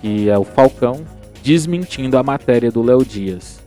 que 0.00 0.28
é 0.28 0.38
o 0.38 0.44
Falcão, 0.44 1.04
desmentindo 1.42 2.18
a 2.18 2.22
matéria 2.22 2.70
do 2.70 2.82
Léo 2.82 3.04
Dias. 3.04 3.63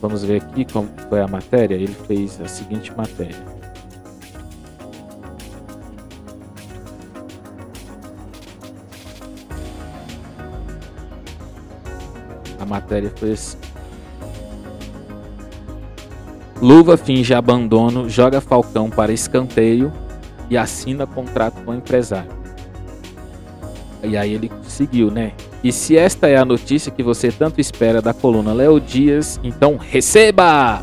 Vamos 0.00 0.22
ver 0.22 0.42
aqui 0.42 0.64
como 0.64 0.88
foi 1.08 1.20
a 1.20 1.26
matéria. 1.26 1.74
Ele 1.74 1.94
fez 2.06 2.40
a 2.40 2.46
seguinte 2.46 2.92
matéria. 2.96 3.36
A 12.60 12.64
matéria 12.64 13.12
foi 13.16 13.32
assim. 13.32 13.58
Luva 16.60 16.96
finge 16.96 17.32
abandono, 17.34 18.08
joga 18.08 18.40
Falcão 18.40 18.90
para 18.90 19.12
escanteio 19.12 19.92
e 20.50 20.56
assina 20.56 21.06
contrato 21.06 21.62
com 21.64 21.70
o 21.70 21.74
empresário. 21.74 22.30
E 24.02 24.16
aí 24.16 24.32
ele 24.34 24.50
seguiu, 24.64 25.10
né? 25.10 25.32
E 25.62 25.72
se 25.72 25.96
esta 25.96 26.28
é 26.28 26.36
a 26.36 26.44
notícia 26.44 26.92
que 26.92 27.02
você 27.02 27.32
tanto 27.32 27.60
espera 27.60 28.00
da 28.00 28.14
coluna 28.14 28.52
Léo 28.52 28.80
Dias, 28.80 29.40
então 29.42 29.76
receba! 29.76 30.80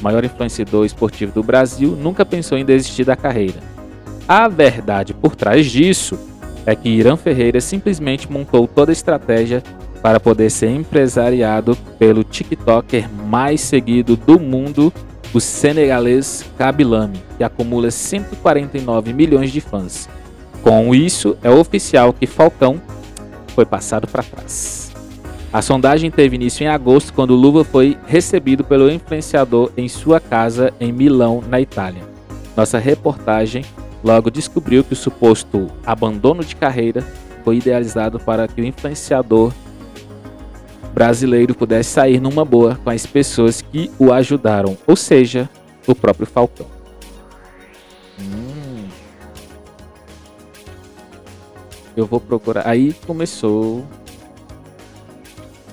O 0.00 0.02
maior 0.02 0.24
influenciador 0.24 0.84
esportivo 0.84 1.32
do 1.32 1.42
Brasil 1.42 1.92
nunca 1.92 2.24
pensou 2.24 2.58
em 2.58 2.64
desistir 2.64 3.04
da 3.04 3.16
carreira. 3.16 3.60
A 4.28 4.48
verdade 4.48 5.14
por 5.14 5.36
trás 5.36 5.66
disso 5.66 6.18
é 6.66 6.74
que 6.74 6.88
Irã 6.88 7.16
Ferreira 7.16 7.60
simplesmente 7.60 8.30
montou 8.30 8.66
toda 8.66 8.90
a 8.90 8.92
estratégia 8.92 9.62
para 10.02 10.18
poder 10.18 10.50
ser 10.50 10.70
empresariado 10.70 11.76
pelo 11.98 12.24
TikToker 12.24 13.08
mais 13.10 13.60
seguido 13.60 14.16
do 14.16 14.38
mundo, 14.38 14.92
o 15.32 15.40
senegalês 15.40 16.44
Kabilame, 16.58 17.22
que 17.38 17.44
acumula 17.44 17.90
149 17.90 19.12
milhões 19.12 19.52
de 19.52 19.60
fãs. 19.60 20.08
Com 20.62 20.92
isso, 20.94 21.36
é 21.42 21.50
oficial 21.50 22.12
que 22.12 22.26
Falcão 22.26 22.80
foi 23.56 23.64
passado 23.64 24.06
para 24.06 24.22
trás. 24.22 24.92
A 25.50 25.62
sondagem 25.62 26.10
teve 26.10 26.36
início 26.36 26.62
em 26.62 26.68
agosto, 26.68 27.14
quando 27.14 27.34
Luva 27.34 27.64
foi 27.64 27.96
recebido 28.06 28.62
pelo 28.62 28.90
influenciador 28.90 29.72
em 29.76 29.88
sua 29.88 30.20
casa 30.20 30.74
em 30.78 30.92
Milão, 30.92 31.42
na 31.48 31.58
Itália. 31.58 32.02
Nossa 32.54 32.78
reportagem 32.78 33.64
logo 34.04 34.30
descobriu 34.30 34.84
que 34.84 34.92
o 34.92 34.96
suposto 34.96 35.68
abandono 35.86 36.44
de 36.44 36.54
carreira 36.54 37.02
foi 37.42 37.56
idealizado 37.56 38.20
para 38.20 38.46
que 38.46 38.60
o 38.60 38.64
influenciador 38.64 39.52
brasileiro 40.92 41.54
pudesse 41.54 41.90
sair 41.90 42.20
numa 42.20 42.44
boa 42.44 42.78
com 42.84 42.90
as 42.90 43.06
pessoas 43.06 43.62
que 43.62 43.90
o 43.98 44.12
ajudaram, 44.12 44.76
ou 44.86 44.96
seja, 44.96 45.48
o 45.86 45.94
próprio 45.94 46.26
Falcão. 46.26 46.75
Eu 51.96 52.06
vou 52.06 52.20
procurar. 52.20 52.68
Aí 52.68 52.94
começou. 53.06 53.86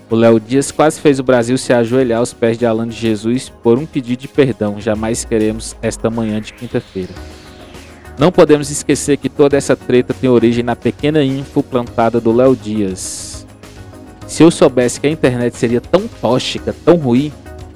O 0.09 0.15
Léo 0.15 0.39
Dias 0.39 0.71
quase 0.71 1.01
fez 1.01 1.19
o 1.19 1.23
Brasil 1.23 1.57
se 1.57 1.73
ajoelhar 1.73 2.19
aos 2.19 2.33
pés 2.33 2.57
de 2.57 2.65
Alan 2.65 2.87
de 2.87 2.95
Jesus 2.95 3.49
por 3.49 3.77
um 3.77 3.85
pedido 3.85 4.21
de 4.21 4.27
perdão. 4.27 4.79
Jamais 4.79 5.25
queremos 5.25 5.75
esta 5.81 6.09
manhã 6.09 6.39
de 6.39 6.53
quinta-feira. 6.53 7.13
Não 8.17 8.31
podemos 8.31 8.69
esquecer 8.69 9.17
que 9.17 9.27
toda 9.27 9.57
essa 9.57 9.75
treta 9.75 10.13
tem 10.13 10.29
origem 10.29 10.63
na 10.63 10.75
pequena 10.75 11.23
info 11.23 11.63
plantada 11.63 12.21
do 12.21 12.31
Léo 12.31 12.55
Dias. 12.55 13.45
Se 14.27 14.43
eu 14.43 14.51
soubesse 14.51 14.99
que 14.99 15.07
a 15.07 15.11
internet 15.11 15.57
seria 15.57 15.81
tão 15.81 16.07
tóxica, 16.07 16.75
tão 16.85 16.95
ruim, 16.95 17.31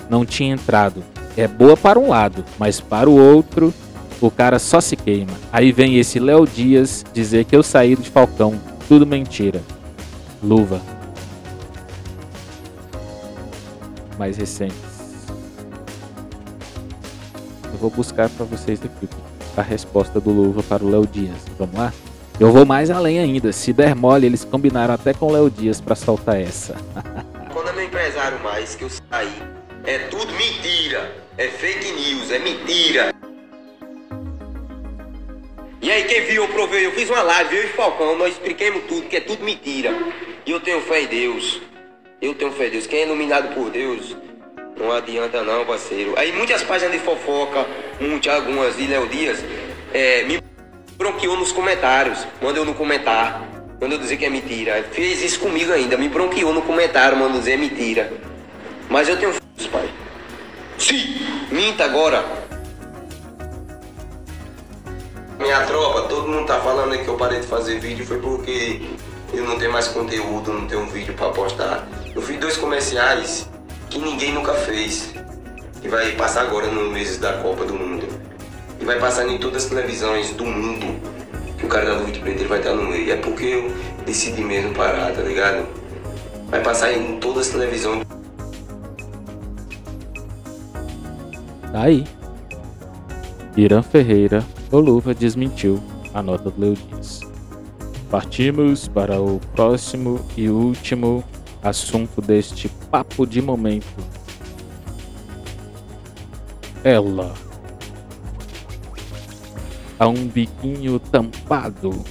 não 0.09 0.25
tinha 0.25 0.53
entrado. 0.53 1.03
É 1.35 1.47
boa 1.47 1.75
para 1.75 1.99
um 1.99 2.09
lado, 2.09 2.45
mas 2.57 2.79
para 2.79 3.09
o 3.09 3.17
outro, 3.19 3.73
o 4.21 4.31
cara 4.31 4.59
só 4.59 4.81
se 4.81 4.95
queima. 4.95 5.33
Aí 5.51 5.71
vem 5.71 5.97
esse 5.97 6.19
Léo 6.19 6.45
Dias 6.45 7.05
dizer 7.13 7.45
que 7.45 7.55
eu 7.55 7.63
saí 7.63 7.95
de 7.95 8.09
Falcão. 8.09 8.59
Tudo 8.87 9.05
mentira. 9.05 9.61
Luva. 10.41 10.81
Mais 14.17 14.37
recentes. 14.37 14.77
Eu 17.65 17.77
vou 17.79 17.89
buscar 17.89 18.29
para 18.29 18.45
vocês 18.45 18.79
aqui 18.83 19.07
a 19.55 19.61
resposta 19.61 20.19
do 20.19 20.31
Luva 20.31 20.63
para 20.63 20.83
o 20.83 20.89
Léo 20.89 21.05
Dias. 21.05 21.37
Vamos 21.57 21.77
lá? 21.77 21.93
Eu 22.39 22.51
vou 22.51 22.65
mais 22.65 22.89
além 22.89 23.19
ainda. 23.19 23.51
Se 23.51 23.73
der 23.73 23.95
mole, 23.95 24.25
eles 24.25 24.43
combinaram 24.43 24.93
até 24.93 25.13
com 25.13 25.27
o 25.27 25.31
Léo 25.31 25.49
Dias 25.49 25.81
para 25.81 25.95
soltar 25.95 26.39
essa. 26.39 26.75
Quando 27.53 27.69
é 27.69 27.73
meu 27.73 27.85
empresário 27.85 28.39
mais 28.43 28.75
que 28.75 28.83
eu 28.83 28.89
saí, 28.89 29.41
é 29.85 29.99
tudo 30.09 30.31
mentira. 30.33 31.11
É 31.37 31.47
fake 31.47 31.91
news, 31.91 32.31
é 32.31 32.39
mentira. 32.39 33.13
E 35.79 35.91
aí, 35.91 36.03
quem 36.05 36.21
viu, 36.21 36.43
eu 36.43 36.49
provei, 36.49 36.85
eu 36.85 36.91
fiz 36.91 37.09
uma 37.09 37.21
live, 37.21 37.55
eu 37.55 37.63
e 37.65 37.67
Falcão, 37.67 38.17
nós 38.17 38.33
expliquemos 38.33 38.83
tudo, 38.87 39.07
que 39.07 39.17
é 39.17 39.21
tudo 39.21 39.43
mentira. 39.43 39.93
E 40.45 40.51
eu 40.51 40.59
tenho 40.59 40.81
fé 40.81 41.01
em 41.01 41.07
Deus. 41.07 41.61
Eu 42.19 42.33
tenho 42.33 42.51
fé 42.51 42.67
em 42.67 42.71
Deus. 42.71 42.87
Quem 42.87 43.01
é 43.01 43.05
iluminado 43.05 43.53
por 43.53 43.69
Deus, 43.69 44.17
não 44.75 44.91
adianta 44.91 45.43
não, 45.43 45.65
parceiro. 45.65 46.13
Aí 46.17 46.31
muitas 46.31 46.63
páginas 46.63 46.93
de 46.93 46.99
fofoca, 46.99 47.65
muitas, 47.99 48.33
algumas 48.33 48.75
de 48.75 48.87
Léo 48.87 49.07
Dias, 49.07 49.43
é, 49.93 50.23
me 50.23 50.41
bronqueou 50.97 51.37
nos 51.37 51.51
comentários. 51.51 52.25
Mandou 52.41 52.65
no 52.65 52.73
comentário. 52.73 53.45
Mandou 53.79 53.99
dizer 53.99 54.17
que 54.17 54.25
é 54.25 54.29
mentira. 54.29 54.83
Fez 54.91 55.23
isso 55.23 55.39
comigo 55.39 55.71
ainda. 55.71 55.95
Me 55.95 56.09
bronqueou 56.09 56.53
no 56.53 56.63
comentário, 56.63 57.17
mandou 57.17 57.37
dizer 57.37 57.53
é 57.53 57.57
mentira. 57.57 58.11
Mas 58.89 59.07
eu 59.07 59.17
tenho 59.17 59.33
fé, 59.33 59.39
pai. 59.71 59.89
Sim, 60.79 61.17
minta 61.51 61.85
agora. 61.85 62.46
Minha 65.47 65.61
tropa, 65.61 66.01
todo 66.09 66.27
mundo 66.27 66.45
tá 66.45 66.59
falando 66.59 67.01
que 67.01 67.07
eu 67.07 67.15
parei 67.15 67.39
de 67.39 67.47
fazer 67.47 67.79
vídeo 67.79 68.05
foi 68.05 68.19
porque 68.19 68.81
eu 69.33 69.45
não 69.45 69.57
tenho 69.57 69.71
mais 69.71 69.87
conteúdo, 69.87 70.51
não 70.51 70.67
tenho 70.67 70.81
um 70.81 70.87
vídeo 70.87 71.13
para 71.13 71.29
postar. 71.29 71.87
Eu 72.13 72.21
fiz 72.21 72.37
dois 72.37 72.57
comerciais 72.57 73.49
que 73.89 73.97
ninguém 73.97 74.33
nunca 74.33 74.53
fez. 74.53 75.13
Que 75.81 75.87
vai 75.87 76.11
passar 76.17 76.41
agora 76.41 76.67
no 76.67 76.91
meses 76.91 77.17
da 77.17 77.31
Copa 77.37 77.63
do 77.63 77.73
Mundo. 77.73 78.09
E 78.81 78.83
vai 78.83 78.99
passar 78.99 79.25
em 79.25 79.37
todas 79.37 79.63
as 79.63 79.69
televisões 79.69 80.31
do 80.31 80.45
mundo. 80.45 80.99
Que 81.57 81.65
o 81.65 81.69
cara 81.69 81.85
da 81.85 81.93
Luva 81.93 82.11
de 82.11 82.19
Pedreiro 82.19 82.49
vai 82.49 82.59
estar 82.59 82.73
no 82.73 82.83
meio. 82.83 83.09
É 83.09 83.15
porque 83.15 83.45
eu 83.45 83.71
decidi 84.05 84.43
mesmo 84.43 84.73
parar, 84.73 85.13
tá 85.13 85.21
ligado? 85.21 85.65
Vai 86.49 86.61
passar 86.61 86.91
em 86.91 87.19
todas 87.19 87.47
as 87.47 87.53
televisões. 87.53 88.05
Aí. 91.73 92.05
Irã 93.55 93.81
Ferreira, 93.81 94.45
o 94.71 94.79
Luva 94.79 95.13
desmentiu 95.13 95.81
a 96.13 96.21
nota 96.21 96.49
do 96.49 96.59
Leo 96.59 96.75
Dias. 96.75 97.21
Partimos 98.09 98.87
para 98.87 99.21
o 99.21 99.39
próximo 99.53 100.19
e 100.35 100.49
último 100.49 101.23
assunto 101.63 102.21
deste 102.21 102.67
papo 102.91 103.25
de 103.25 103.41
momento. 103.41 103.85
Ela. 106.83 107.33
A 109.99 110.07
um 110.07 110.27
biquinho 110.27 110.99
tampado. 110.99 112.03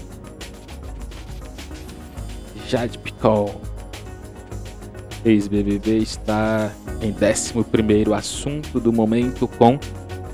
Jade 2.68 2.98
Picol. 2.98 3.60
Ex-BBB 5.24 5.98
está 5.98 6.72
em 7.02 7.12
11 7.12 8.14
assunto 8.14 8.80
do 8.80 8.92
momento 8.92 9.46
com 9.46 9.78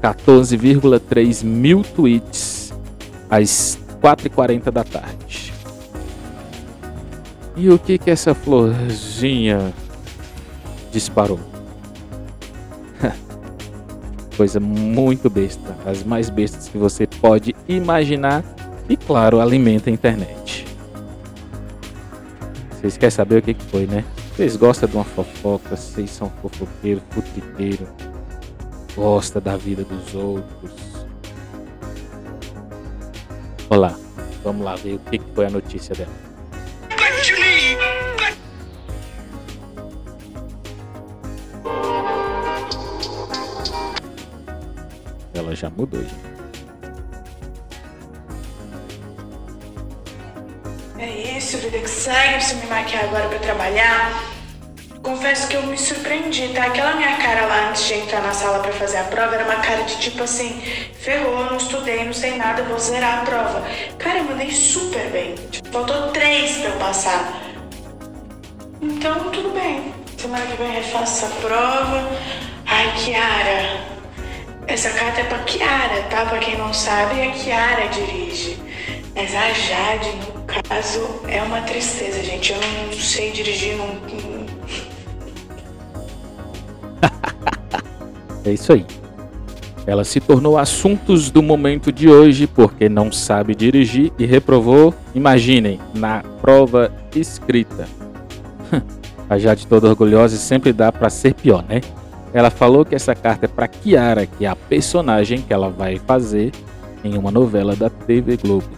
14,3 0.02 1.44
mil 1.44 1.82
tweets 1.82 2.74
às 3.30 3.78
4h40 4.02 4.70
da 4.72 4.82
tarde. 4.82 5.52
E 7.56 7.70
o 7.70 7.78
que 7.78 7.98
que 7.98 8.10
essa 8.10 8.34
florzinha 8.34 9.72
disparou? 10.90 11.38
Coisa 14.36 14.58
muito 14.58 15.30
besta, 15.30 15.76
as 15.86 16.02
mais 16.02 16.28
bestas 16.28 16.68
que 16.68 16.76
você 16.76 17.06
pode 17.06 17.54
imaginar 17.68 18.42
e 18.88 18.96
claro, 18.96 19.40
alimenta 19.40 19.88
a 19.88 19.92
internet. 19.92 20.66
Vocês 22.72 22.96
querem 22.96 23.10
saber 23.10 23.38
o 23.38 23.42
que 23.42 23.54
que 23.54 23.64
foi, 23.66 23.86
né? 23.86 24.04
Vocês 24.34 24.56
gostam 24.56 24.88
de 24.88 24.96
uma 24.96 25.04
fofoca, 25.04 25.76
vocês 25.76 26.10
são 26.10 26.32
fofoqueiro, 26.42 27.00
futriqueiro, 27.10 27.86
gosta 28.94 29.40
da 29.40 29.56
vida 29.56 29.84
dos 29.84 30.14
outros. 30.14 30.72
Olá, 33.70 33.96
vamos 34.44 34.64
lá 34.64 34.74
ver 34.76 34.94
o 34.94 34.98
que 34.98 35.20
foi 35.34 35.46
a 35.46 35.50
notícia 35.50 35.94
dela. 35.94 36.12
Ela 45.34 45.54
já 45.56 45.70
mudou, 45.70 46.02
gente. 46.02 46.32
É 50.98 51.38
isso, 51.38 51.56
vida 51.58 51.78
que 51.78 51.88
segue. 51.88 52.34
Preciso 52.34 52.60
me 52.60 52.66
maquiar 52.66 53.04
agora 53.04 53.28
pra 53.28 53.38
trabalhar. 53.38 54.31
Confesso 55.02 55.48
que 55.48 55.56
eu 55.56 55.62
me 55.66 55.76
surpreendi, 55.76 56.48
tá? 56.54 56.66
Aquela 56.66 56.94
minha 56.94 57.16
cara 57.16 57.46
lá 57.46 57.70
antes 57.70 57.84
de 57.86 57.94
entrar 57.94 58.22
na 58.22 58.32
sala 58.32 58.60
pra 58.60 58.72
fazer 58.72 58.98
a 58.98 59.04
prova 59.04 59.34
era 59.34 59.44
uma 59.44 59.56
cara 59.56 59.82
de 59.82 59.96
tipo 59.98 60.22
assim: 60.22 60.62
ferrou, 61.00 61.44
não 61.44 61.56
estudei, 61.56 62.04
não 62.04 62.12
sei 62.12 62.36
nada, 62.36 62.62
vou 62.62 62.78
zerar 62.78 63.18
a 63.18 63.24
prova. 63.24 63.64
Cara, 63.98 64.18
eu 64.18 64.24
mandei 64.24 64.52
super 64.52 65.04
bem. 65.10 65.34
Tipo, 65.50 65.68
faltou 65.72 66.12
três 66.12 66.58
pra 66.58 66.70
eu 66.70 66.76
passar. 66.76 67.42
Então, 68.80 69.30
tudo 69.30 69.50
bem. 69.50 69.92
Semana 70.16 70.46
que 70.46 70.56
vem 70.56 70.70
refaço 70.70 71.24
essa 71.24 71.34
prova. 71.40 72.08
Ai, 72.66 72.92
Kiara. 72.96 73.80
Essa 74.68 74.90
carta 74.90 75.20
é 75.20 75.24
pra 75.24 75.38
Kiara, 75.40 76.02
tá? 76.10 76.26
Pra 76.26 76.38
quem 76.38 76.56
não 76.56 76.72
sabe, 76.72 77.20
a 77.20 77.32
Kiara 77.32 77.88
dirige. 77.88 78.56
Mas 79.16 79.34
a 79.34 79.52
Jade, 79.52 80.10
no 80.32 80.42
caso, 80.44 81.20
é 81.28 81.42
uma 81.42 81.60
tristeza, 81.62 82.22
gente. 82.22 82.52
Eu 82.52 82.60
não 82.60 82.92
sei 82.92 83.32
dirigir, 83.32 83.76
não. 83.76 84.31
É 88.44 88.52
isso 88.52 88.72
aí. 88.72 88.84
Ela 89.86 90.04
se 90.04 90.20
tornou 90.20 90.56
assuntos 90.56 91.30
do 91.30 91.42
momento 91.42 91.90
de 91.90 92.08
hoje 92.08 92.46
porque 92.46 92.88
não 92.88 93.10
sabe 93.10 93.54
dirigir 93.54 94.12
e 94.18 94.24
reprovou, 94.24 94.94
imaginem, 95.14 95.80
na 95.94 96.22
prova 96.40 96.92
escrita. 97.14 97.88
A 99.28 99.38
Jade 99.38 99.66
toda 99.66 99.88
orgulhosa 99.88 100.36
sempre 100.36 100.72
dá 100.72 100.92
para 100.92 101.10
ser 101.10 101.34
pior, 101.34 101.64
né? 101.68 101.80
Ela 102.32 102.50
falou 102.50 102.84
que 102.84 102.94
essa 102.94 103.14
carta 103.14 103.46
é 103.46 103.48
para 103.48 103.68
Kiara, 103.68 104.26
que 104.26 104.44
é 104.44 104.48
a 104.48 104.56
personagem 104.56 105.42
que 105.42 105.52
ela 105.52 105.68
vai 105.68 105.98
fazer 105.98 106.52
em 107.04 107.18
uma 107.18 107.30
novela 107.30 107.74
da 107.76 107.90
TV 107.90 108.36
Globo. 108.36 108.68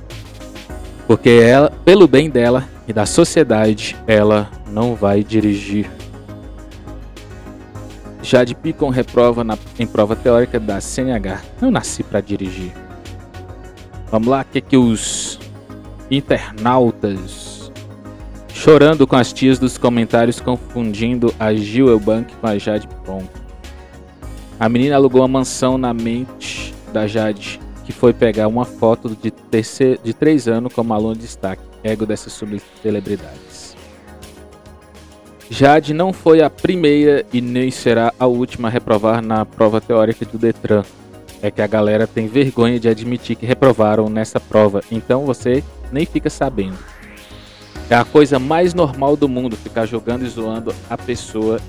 Porque 1.06 1.28
ela, 1.28 1.70
pelo 1.84 2.08
bem 2.08 2.30
dela 2.30 2.68
e 2.88 2.92
da 2.92 3.06
sociedade, 3.06 3.94
ela 4.06 4.50
não 4.66 4.94
vai 4.94 5.22
dirigir 5.22 5.88
Jade 8.24 8.54
Picon 8.54 8.88
reprova 8.88 9.44
na, 9.44 9.58
em 9.78 9.86
prova 9.86 10.16
teórica 10.16 10.58
da 10.58 10.80
CNH. 10.80 11.42
Eu 11.60 11.70
nasci 11.70 12.02
para 12.02 12.22
dirigir. 12.22 12.72
Vamos 14.10 14.28
lá, 14.28 14.40
o 14.40 14.44
que, 14.46 14.62
que 14.62 14.76
os 14.78 15.38
internautas 16.10 17.70
chorando 18.48 19.06
com 19.06 19.16
as 19.16 19.30
tias 19.30 19.58
dos 19.58 19.76
comentários 19.76 20.40
confundindo 20.40 21.34
a 21.38 21.52
Gil 21.52 21.88
Eubank 21.88 22.34
com 22.36 22.46
a 22.46 22.56
Jade 22.56 22.88
Picon. 22.88 23.22
A 24.58 24.70
menina 24.70 24.96
alugou 24.96 25.20
uma 25.20 25.28
mansão 25.28 25.76
na 25.76 25.92
mente 25.92 26.72
da 26.94 27.06
Jade, 27.06 27.60
que 27.84 27.92
foi 27.92 28.14
pegar 28.14 28.48
uma 28.48 28.64
foto 28.64 29.10
de, 29.10 29.30
terceiro, 29.30 30.00
de 30.02 30.14
três 30.14 30.48
anos 30.48 30.72
como 30.72 30.94
aluno 30.94 31.14
de 31.14 31.20
destaque, 31.20 31.62
ego 31.82 32.06
dessas 32.06 32.32
celebridades. 32.80 33.43
Jade 35.56 35.94
não 35.94 36.12
foi 36.12 36.42
a 36.42 36.50
primeira 36.50 37.24
e 37.32 37.40
nem 37.40 37.70
será 37.70 38.12
a 38.18 38.26
última 38.26 38.66
a 38.66 38.70
reprovar 38.72 39.22
na 39.22 39.46
prova 39.46 39.80
teórica 39.80 40.24
do 40.24 40.36
Detran. 40.36 40.82
É 41.40 41.48
que 41.48 41.62
a 41.62 41.66
galera 41.68 42.08
tem 42.08 42.26
vergonha 42.26 42.80
de 42.80 42.88
admitir 42.88 43.36
que 43.36 43.46
reprovaram 43.46 44.08
nessa 44.08 44.40
prova, 44.40 44.82
então 44.90 45.24
você 45.24 45.62
nem 45.92 46.04
fica 46.04 46.28
sabendo. 46.28 46.76
É 47.88 47.94
a 47.94 48.04
coisa 48.04 48.36
mais 48.36 48.74
normal 48.74 49.16
do 49.16 49.28
mundo 49.28 49.56
ficar 49.56 49.86
jogando 49.86 50.24
e 50.24 50.28
zoando 50.28 50.74
a 50.90 50.98
pessoa 50.98 51.60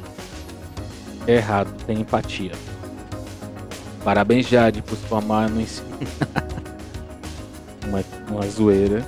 errado, 1.27 1.71
tem 1.85 1.99
empatia. 1.99 2.53
Parabéns, 4.03 4.47
Jade, 4.47 4.81
por 4.81 4.97
se 4.97 5.05
formar 5.05 5.47
no 5.47 5.61
ensino. 5.61 5.95
uma, 7.85 8.03
uma 8.31 8.47
zoeira. 8.47 9.05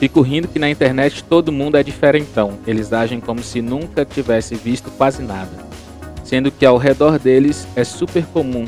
Fico 0.00 0.22
rindo 0.22 0.48
que 0.48 0.58
na 0.58 0.70
internet 0.70 1.22
todo 1.22 1.52
mundo 1.52 1.76
é 1.76 1.82
diferentão. 1.82 2.58
Eles 2.66 2.90
agem 2.90 3.20
como 3.20 3.42
se 3.42 3.60
nunca 3.60 4.02
tivesse 4.02 4.54
visto 4.54 4.90
quase 4.92 5.22
nada. 5.22 5.50
Sendo 6.24 6.50
que 6.50 6.64
ao 6.64 6.78
redor 6.78 7.18
deles 7.18 7.68
é 7.76 7.84
super 7.84 8.24
comum 8.24 8.64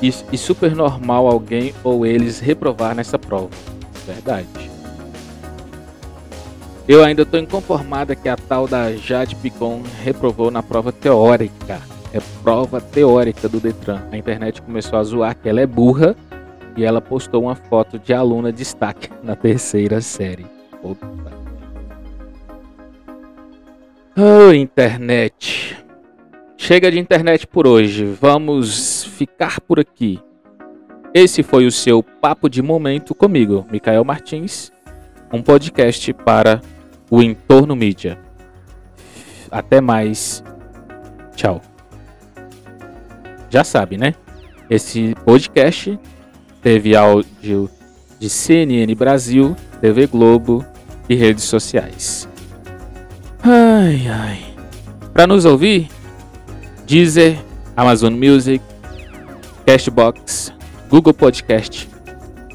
e, 0.00 0.08
e 0.32 0.38
super 0.38 0.74
normal 0.74 1.26
alguém 1.26 1.74
ou 1.84 2.06
eles 2.06 2.40
reprovar 2.40 2.94
nessa 2.94 3.18
prova. 3.18 3.50
Verdade. 4.06 4.70
Eu 6.88 7.04
ainda 7.04 7.20
estou 7.20 7.38
inconformada 7.38 8.16
que 8.16 8.28
a 8.30 8.38
tal 8.38 8.66
da 8.66 8.92
Jade 8.92 9.36
Picon 9.36 9.82
reprovou 10.02 10.50
na 10.50 10.62
prova 10.62 10.90
teórica. 10.90 11.78
É 12.10 12.20
prova 12.42 12.80
teórica 12.80 13.50
do 13.50 13.60
Detran. 13.60 14.00
A 14.10 14.16
internet 14.16 14.62
começou 14.62 14.98
a 14.98 15.04
zoar 15.04 15.36
que 15.36 15.46
ela 15.46 15.60
é 15.60 15.66
burra 15.66 16.16
e 16.76 16.84
ela 16.84 17.00
postou 17.00 17.42
uma 17.44 17.54
foto 17.54 17.98
de 17.98 18.12
aluna 18.12 18.52
destaque 18.52 19.08
na 19.22 19.36
terceira 19.36 20.00
série. 20.00 20.46
Opa. 20.82 21.08
Oh, 24.16 24.52
internet. 24.52 25.76
Chega 26.56 26.90
de 26.90 26.98
internet 26.98 27.46
por 27.46 27.66
hoje. 27.66 28.04
Vamos 28.04 29.04
ficar 29.04 29.60
por 29.60 29.80
aqui. 29.80 30.20
Esse 31.12 31.42
foi 31.42 31.66
o 31.66 31.72
seu 31.72 32.02
Papo 32.02 32.48
de 32.48 32.62
Momento 32.62 33.14
comigo, 33.14 33.66
Micael 33.70 34.04
Martins, 34.04 34.70
um 35.32 35.42
podcast 35.42 36.12
para 36.12 36.60
o 37.10 37.22
Entorno 37.22 37.74
Mídia. 37.74 38.18
Até 39.50 39.80
mais. 39.80 40.44
Tchau. 41.34 41.60
Já 43.48 43.64
sabe, 43.64 43.96
né? 43.96 44.14
Esse 44.68 45.16
podcast 45.24 45.98
teve 46.62 46.94
áudio 46.96 47.70
de 48.18 48.28
CNN 48.28 48.94
Brasil, 48.94 49.56
TV 49.80 50.06
Globo 50.06 50.64
e 51.08 51.14
redes 51.14 51.44
sociais. 51.44 52.28
Ai, 53.42 54.06
ai. 54.08 54.54
Para 55.12 55.26
nos 55.26 55.44
ouvir, 55.44 55.88
Deezer, 56.86 57.38
Amazon 57.76 58.12
Music, 58.12 58.62
Cashbox, 59.66 60.52
Google 60.88 61.14
Podcast. 61.14 61.88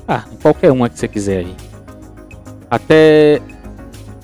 Ah, 0.07 0.23
qualquer 0.41 0.71
uma 0.71 0.89
que 0.89 0.99
você 0.99 1.07
quiser 1.07 1.39
aí. 1.39 1.55
Até 2.69 3.41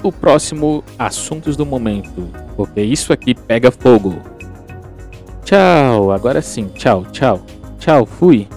o 0.04 0.12
próximo 0.12 0.84
Assuntos 0.98 1.56
do 1.56 1.66
Momento, 1.66 2.30
porque 2.56 2.82
isso 2.82 3.12
aqui 3.12 3.34
pega 3.34 3.72
fogo. 3.72 4.22
Tchau, 5.44 6.12
agora 6.12 6.42
sim, 6.42 6.68
tchau, 6.76 7.06
tchau, 7.12 7.42
tchau, 7.80 8.06
fui. 8.06 8.48